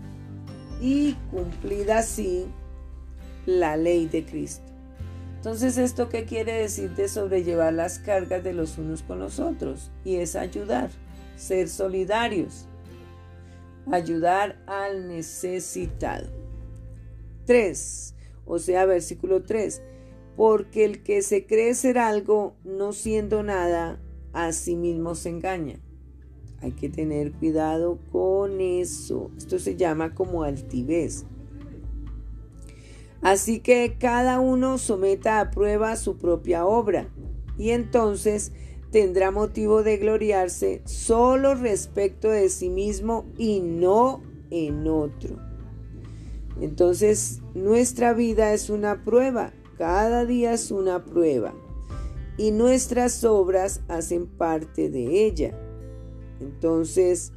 y 0.81 1.15
cumplid 1.31 1.89
así 1.89 2.45
la 3.45 3.77
ley 3.77 4.07
de 4.07 4.25
Cristo. 4.25 4.66
Entonces, 5.38 5.78
¿esto 5.78 6.10
qué 6.10 6.26
quiere 6.26 6.54
decir 6.54 6.95
de 6.95 7.08
sobrellevar 7.08 7.71
las 7.71 8.00
cargas 8.00 8.43
de 8.43 8.54
los 8.54 8.78
unos 8.78 9.04
con 9.04 9.19
los 9.19 9.39
otros? 9.39 9.91
Y 10.04 10.15
es 10.15 10.36
ayudar, 10.36 10.89
ser 11.38 11.69
solidarios, 11.69 12.67
ayudar 13.91 14.58
al 14.65 15.08
necesitado. 15.08 16.28
3, 17.45 18.15
o 18.45 18.60
sea, 18.60 18.86
versículo 18.86 19.43
3, 19.43 19.82
porque 20.36 20.84
el 20.84 21.04
que 21.04 21.21
se 21.21 21.45
cree 21.45 21.76
ser 21.76 22.00
algo 22.00 22.56
no 22.63 22.91
siendo 22.91 23.43
nada, 23.43 24.02
a 24.34 24.52
sí 24.52 24.76
mismo 24.76 25.13
se 25.13 25.30
engaña. 25.30 25.80
Hay 26.62 26.71
que 26.71 26.89
tener 26.89 27.32
cuidado 27.32 28.00
con 28.12 28.60
eso. 28.60 29.30
Esto 29.38 29.60
se 29.60 29.76
llama 29.76 30.15
como 30.15 30.41
altivez. 30.41 31.26
Así 33.21 33.60
que 33.60 33.97
cada 33.99 34.39
uno 34.39 34.77
someta 34.77 35.39
a 35.39 35.51
prueba 35.51 35.95
su 35.95 36.17
propia 36.17 36.65
obra 36.65 37.10
y 37.58 37.71
entonces 37.71 38.51
tendrá 38.91 39.32
motivo 39.32 39.84
de 39.84 39.97
gloriarse 39.97 40.82
solo 40.86 41.56
respecto 41.56 42.30
de 42.30 42.49
sí 42.49 42.69
mismo 42.69 43.25
y 43.38 43.60
no 43.60 44.21
en 44.51 44.88
otro. 44.88 45.36
Entonces 46.62 47.41
nuestra 47.53 48.13
vida 48.13 48.53
es 48.53 48.69
una 48.69 49.03
prueba, 49.03 49.51
cada 49.77 50.25
día 50.25 50.53
es 50.53 50.71
una 50.71 51.03
prueba 51.03 51.53
y 52.38 52.51
nuestras 52.51 53.23
obras 53.23 53.82
hacen 53.88 54.27
parte 54.27 54.89
de 54.89 55.25
ella. 55.25 55.60
Entonces, 56.39 57.34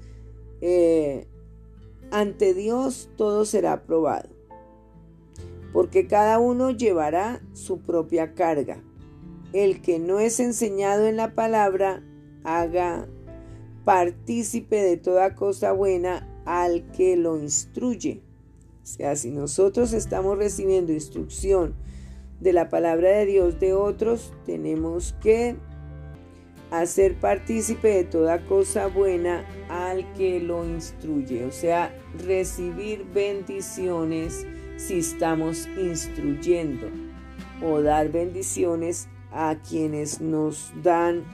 eh, 0.60 1.26
ante 2.10 2.52
Dios 2.52 3.08
todo 3.16 3.46
será 3.46 3.82
probado 3.84 4.39
porque 5.72 6.06
cada 6.06 6.38
uno 6.38 6.70
llevará 6.70 7.40
su 7.52 7.80
propia 7.80 8.34
carga. 8.34 8.82
El 9.52 9.82
que 9.82 9.98
no 9.98 10.20
es 10.20 10.40
enseñado 10.40 11.06
en 11.06 11.16
la 11.16 11.34
palabra, 11.34 12.02
haga 12.44 13.08
partícipe 13.84 14.76
de 14.76 14.96
toda 14.96 15.34
cosa 15.34 15.72
buena 15.72 16.28
al 16.44 16.90
que 16.92 17.16
lo 17.16 17.38
instruye. 17.38 18.22
O 18.82 18.86
sea, 18.86 19.16
si 19.16 19.30
nosotros 19.30 19.92
estamos 19.92 20.38
recibiendo 20.38 20.92
instrucción 20.92 21.74
de 22.40 22.52
la 22.52 22.68
palabra 22.68 23.10
de 23.10 23.26
Dios 23.26 23.60
de 23.60 23.74
otros, 23.74 24.32
tenemos 24.46 25.14
que 25.20 25.56
hacer 26.70 27.18
partícipe 27.18 27.88
de 27.88 28.04
toda 28.04 28.44
cosa 28.46 28.86
buena 28.86 29.44
al 29.68 30.12
que 30.14 30.40
lo 30.40 30.64
instruye. 30.64 31.44
O 31.44 31.52
sea, 31.52 31.94
recibir 32.16 33.04
bendiciones 33.12 34.46
si 34.80 34.98
estamos 34.98 35.68
instruyendo 35.78 36.88
o 37.62 37.80
dar 37.82 38.10
bendiciones 38.10 39.08
a 39.30 39.56
quienes 39.68 40.20
nos 40.20 40.72
dan 40.82 41.24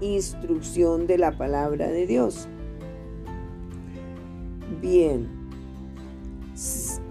instrucción 0.00 1.06
de 1.06 1.18
la 1.18 1.36
palabra 1.36 1.88
de 1.88 2.06
Dios. 2.06 2.48
Bien, 4.80 5.28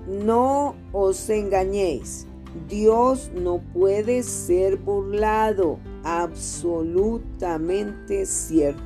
no 0.08 0.76
os 0.92 1.30
engañéis. 1.30 2.26
Dios 2.68 3.30
no 3.36 3.60
puede 3.74 4.24
ser 4.24 4.78
burlado, 4.78 5.78
absolutamente 6.04 8.26
cierto. 8.26 8.82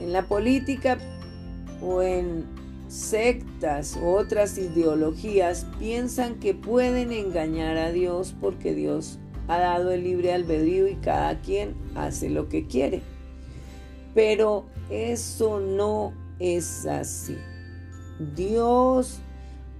En 0.00 0.12
la 0.12 0.22
política 0.22 0.98
o 1.80 2.00
en 2.02 2.46
sectas 2.92 3.96
u 3.96 4.06
otras 4.06 4.58
ideologías 4.58 5.66
piensan 5.78 6.38
que 6.38 6.52
pueden 6.52 7.10
engañar 7.10 7.78
a 7.78 7.90
Dios 7.90 8.34
porque 8.38 8.74
Dios 8.74 9.18
ha 9.48 9.58
dado 9.58 9.92
el 9.92 10.04
libre 10.04 10.34
albedrío 10.34 10.86
y 10.86 10.96
cada 10.96 11.40
quien 11.40 11.74
hace 11.94 12.28
lo 12.28 12.50
que 12.50 12.66
quiere. 12.66 13.00
Pero 14.14 14.66
eso 14.90 15.58
no 15.58 16.12
es 16.38 16.84
así. 16.84 17.38
Dios 18.36 19.20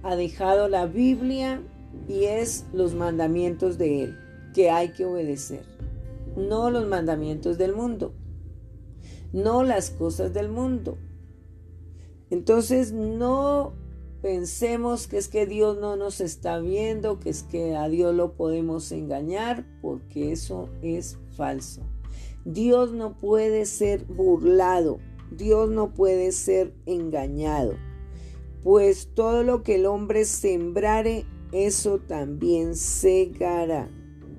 ha 0.01 0.15
dejado 0.15 0.67
la 0.67 0.87
Biblia 0.87 1.61
y 2.09 2.23
es 2.23 2.65
los 2.73 2.95
mandamientos 2.95 3.77
de 3.77 4.05
Él 4.05 4.17
que 4.55 4.71
hay 4.71 4.89
que 4.89 5.05
obedecer, 5.05 5.65
no 6.35 6.71
los 6.71 6.87
mandamientos 6.87 7.59
del 7.59 7.75
mundo, 7.75 8.13
no 9.31 9.61
las 9.63 9.91
cosas 9.91 10.33
del 10.33 10.49
mundo. 10.49 10.97
Entonces 12.33 12.91
no 12.93 13.73
pensemos 14.23 15.05
que 15.05 15.19
es 15.19 15.27
que 15.27 15.45
Dios 15.45 15.77
no 15.79 15.97
nos 15.97 16.19
está 16.19 16.57
viendo, 16.57 17.19
que 17.19 17.29
es 17.29 17.43
que 17.43 17.75
a 17.75 17.87
Dios 17.89 18.15
lo 18.15 18.33
podemos 18.33 18.91
engañar, 18.91 19.67
porque 19.83 20.31
eso 20.31 20.67
es 20.81 21.19
falso. 21.37 21.83
Dios 22.43 22.91
no 22.91 23.19
puede 23.19 23.67
ser 23.67 24.05
burlado, 24.05 24.97
Dios 25.29 25.69
no 25.69 25.93
puede 25.93 26.31
ser 26.31 26.73
engañado, 26.87 27.75
pues 28.63 29.09
todo 29.13 29.43
lo 29.43 29.61
que 29.61 29.75
el 29.75 29.85
hombre 29.85 30.25
sembrare, 30.25 31.27
eso 31.51 31.99
también 31.99 32.75
segará. 32.75 33.91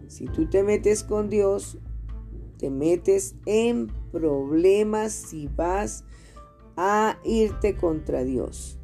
Si 0.09 0.25
tú 0.25 0.51
te 0.51 0.65
metes 0.65 1.05
con 1.05 1.31
Dios, 1.31 1.79
te 2.59 2.71
metes 2.71 3.37
en 3.47 3.87
problemas 4.11 5.13
si 5.13 5.47
vas 5.47 6.03
a 6.77 7.19
irte 7.25 7.77
contra 7.77 8.25
Dios. 8.25 8.79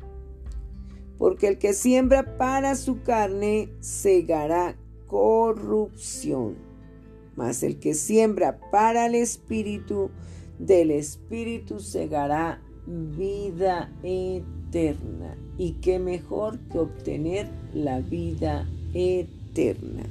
Porque 1.19 1.49
el 1.49 1.59
que 1.59 1.75
siembra 1.75 2.39
para 2.39 2.75
su 2.77 3.03
carne 3.03 3.69
segará 3.81 4.77
corrupción. 5.07 6.57
Mas 7.37 7.63
el 7.63 7.79
que 7.79 7.95
siembra 7.95 8.59
para 8.71 9.07
el 9.07 9.15
espíritu, 9.15 10.11
del 10.59 10.91
espíritu 10.91 11.81
segará 11.81 12.63
vida 12.87 13.93
eterna. 14.03 15.37
Y 15.59 15.73
qué 15.73 15.99
mejor 15.99 16.59
que 16.71 16.79
obtener 16.79 17.51
la 17.75 18.01
vida 18.01 18.69
eterna. 18.95 20.05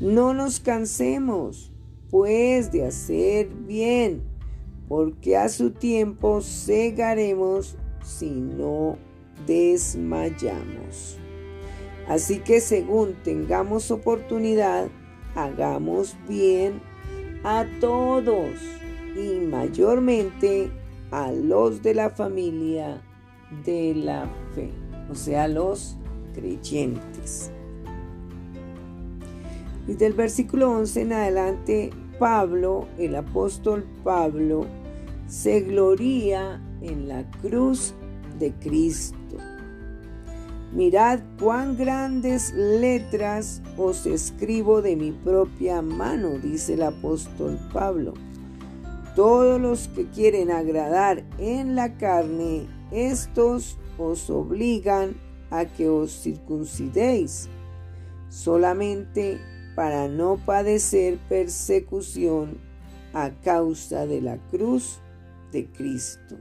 No 0.00 0.34
nos 0.34 0.60
cansemos, 0.60 1.72
pues, 2.10 2.70
de 2.72 2.84
hacer 2.84 3.48
bien, 3.48 4.22
porque 4.88 5.36
a 5.36 5.48
su 5.48 5.70
tiempo 5.70 6.40
segaremos 6.40 7.76
si 8.02 8.30
no 8.30 8.96
desmayamos. 9.46 11.18
Así 12.08 12.38
que 12.38 12.60
según 12.60 13.14
tengamos 13.22 13.90
oportunidad, 13.90 14.88
hagamos 15.34 16.16
bien 16.26 16.80
a 17.44 17.66
todos 17.80 18.54
y 19.14 19.40
mayormente 19.40 20.70
a 21.10 21.30
los 21.32 21.82
de 21.82 21.94
la 21.94 22.10
familia 22.10 23.02
de 23.64 23.94
la 23.94 24.28
fe, 24.54 24.70
o 25.10 25.14
sea, 25.14 25.48
los 25.48 25.96
creyentes. 26.34 27.50
Desde 29.86 30.06
el 30.06 30.12
versículo 30.12 30.70
11 30.70 31.00
en 31.00 31.12
adelante, 31.12 31.90
Pablo, 32.18 32.88
el 32.98 33.14
apóstol 33.16 33.86
Pablo, 34.04 34.66
se 35.28 35.60
gloría 35.60 36.60
en 36.80 37.06
la 37.06 37.30
cruz 37.42 37.94
de 38.38 38.52
Cristo. 38.54 39.36
Mirad 40.72 41.20
cuán 41.38 41.76
grandes 41.76 42.52
letras 42.54 43.62
os 43.76 44.06
escribo 44.06 44.82
de 44.82 44.96
mi 44.96 45.12
propia 45.12 45.82
mano, 45.82 46.38
dice 46.38 46.74
el 46.74 46.82
apóstol 46.82 47.58
Pablo. 47.72 48.14
Todos 49.14 49.60
los 49.60 49.88
que 49.88 50.06
quieren 50.06 50.50
agradar 50.50 51.24
en 51.38 51.74
la 51.74 51.96
carne, 51.96 52.66
estos 52.90 53.78
os 53.98 54.30
obligan 54.30 55.14
a 55.50 55.64
que 55.66 55.88
os 55.88 56.22
circuncidéis. 56.22 57.48
Solamente 58.28 59.38
para 59.74 60.08
no 60.08 60.36
padecer 60.36 61.18
persecución 61.28 62.58
a 63.12 63.30
causa 63.42 64.06
de 64.06 64.20
la 64.20 64.36
cruz 64.50 65.00
de 65.52 65.66
Cristo. 65.66 66.36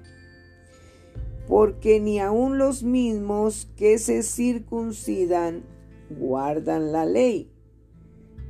Porque 1.47 1.99
ni 1.99 2.19
aun 2.19 2.57
los 2.57 2.83
mismos 2.83 3.69
que 3.75 3.97
se 3.99 4.23
circuncidan 4.23 5.63
guardan 6.09 6.91
la 6.91 7.05
ley, 7.05 7.49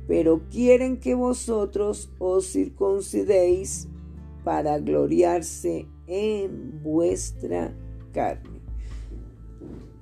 pero 0.06 0.42
quieren 0.50 0.98
que 0.98 1.14
vosotros 1.14 2.10
os 2.18 2.46
circuncidéis 2.46 3.88
para 4.44 4.78
gloriarse 4.78 5.86
en 6.06 6.82
vuestra 6.82 7.74
carne. 8.12 8.58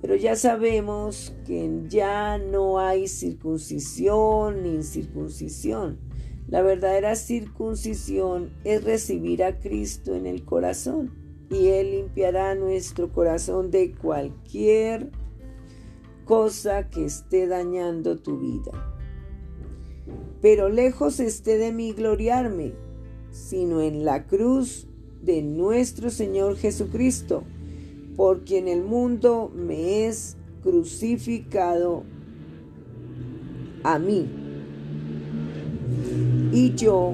Pero 0.01 0.15
ya 0.15 0.35
sabemos 0.35 1.35
que 1.45 1.83
ya 1.87 2.37
no 2.37 2.79
hay 2.79 3.07
circuncisión 3.07 4.63
ni 4.63 4.75
incircuncisión. 4.75 6.06
La 6.47 6.61
verdadera 6.61 7.15
circuncisión 7.17 8.53
es 8.63 8.83
recibir 8.85 9.43
a 9.43 9.59
Cristo 9.59 10.15
en 10.15 10.25
el 10.25 10.45
corazón 10.45 11.11
y 11.49 11.67
Él 11.67 11.91
limpiará 11.91 12.55
nuestro 12.55 13.11
corazón 13.11 13.69
de 13.69 13.91
cualquier 13.93 15.11
cosa 16.23 16.89
que 16.89 17.03
esté 17.03 17.47
dañando 17.47 18.17
tu 18.17 18.39
vida. 18.39 18.71
Pero 20.41 20.69
lejos 20.69 21.19
esté 21.19 21.57
de 21.57 21.73
mí 21.73 21.91
gloriarme, 21.91 22.73
sino 23.29 23.81
en 23.81 24.05
la 24.05 24.25
cruz 24.25 24.87
de 25.21 25.41
nuestro 25.41 26.09
Señor 26.09 26.55
Jesucristo 26.55 27.43
porque 28.15 28.57
en 28.57 28.69
el 28.69 28.83
mundo 28.83 29.51
me 29.53 30.07
es 30.07 30.37
crucificado 30.63 32.03
a 33.83 33.99
mí 33.99 34.46
y 36.51 36.73
yo 36.75 37.13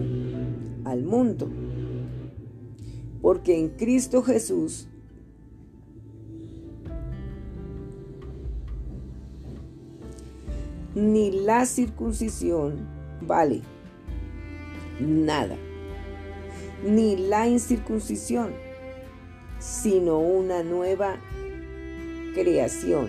al 0.86 1.04
mundo. 1.04 1.50
Porque 3.22 3.58
en 3.58 3.70
Cristo 3.70 4.22
Jesús 4.22 4.88
ni 10.96 11.32
la 11.32 11.66
circuncisión 11.66 12.88
vale 13.22 13.62
nada, 15.00 15.56
ni 16.86 17.16
la 17.16 17.48
incircuncisión 17.48 18.52
sino 19.64 20.20
una 20.20 20.62
nueva 20.62 21.16
creación. 22.34 23.08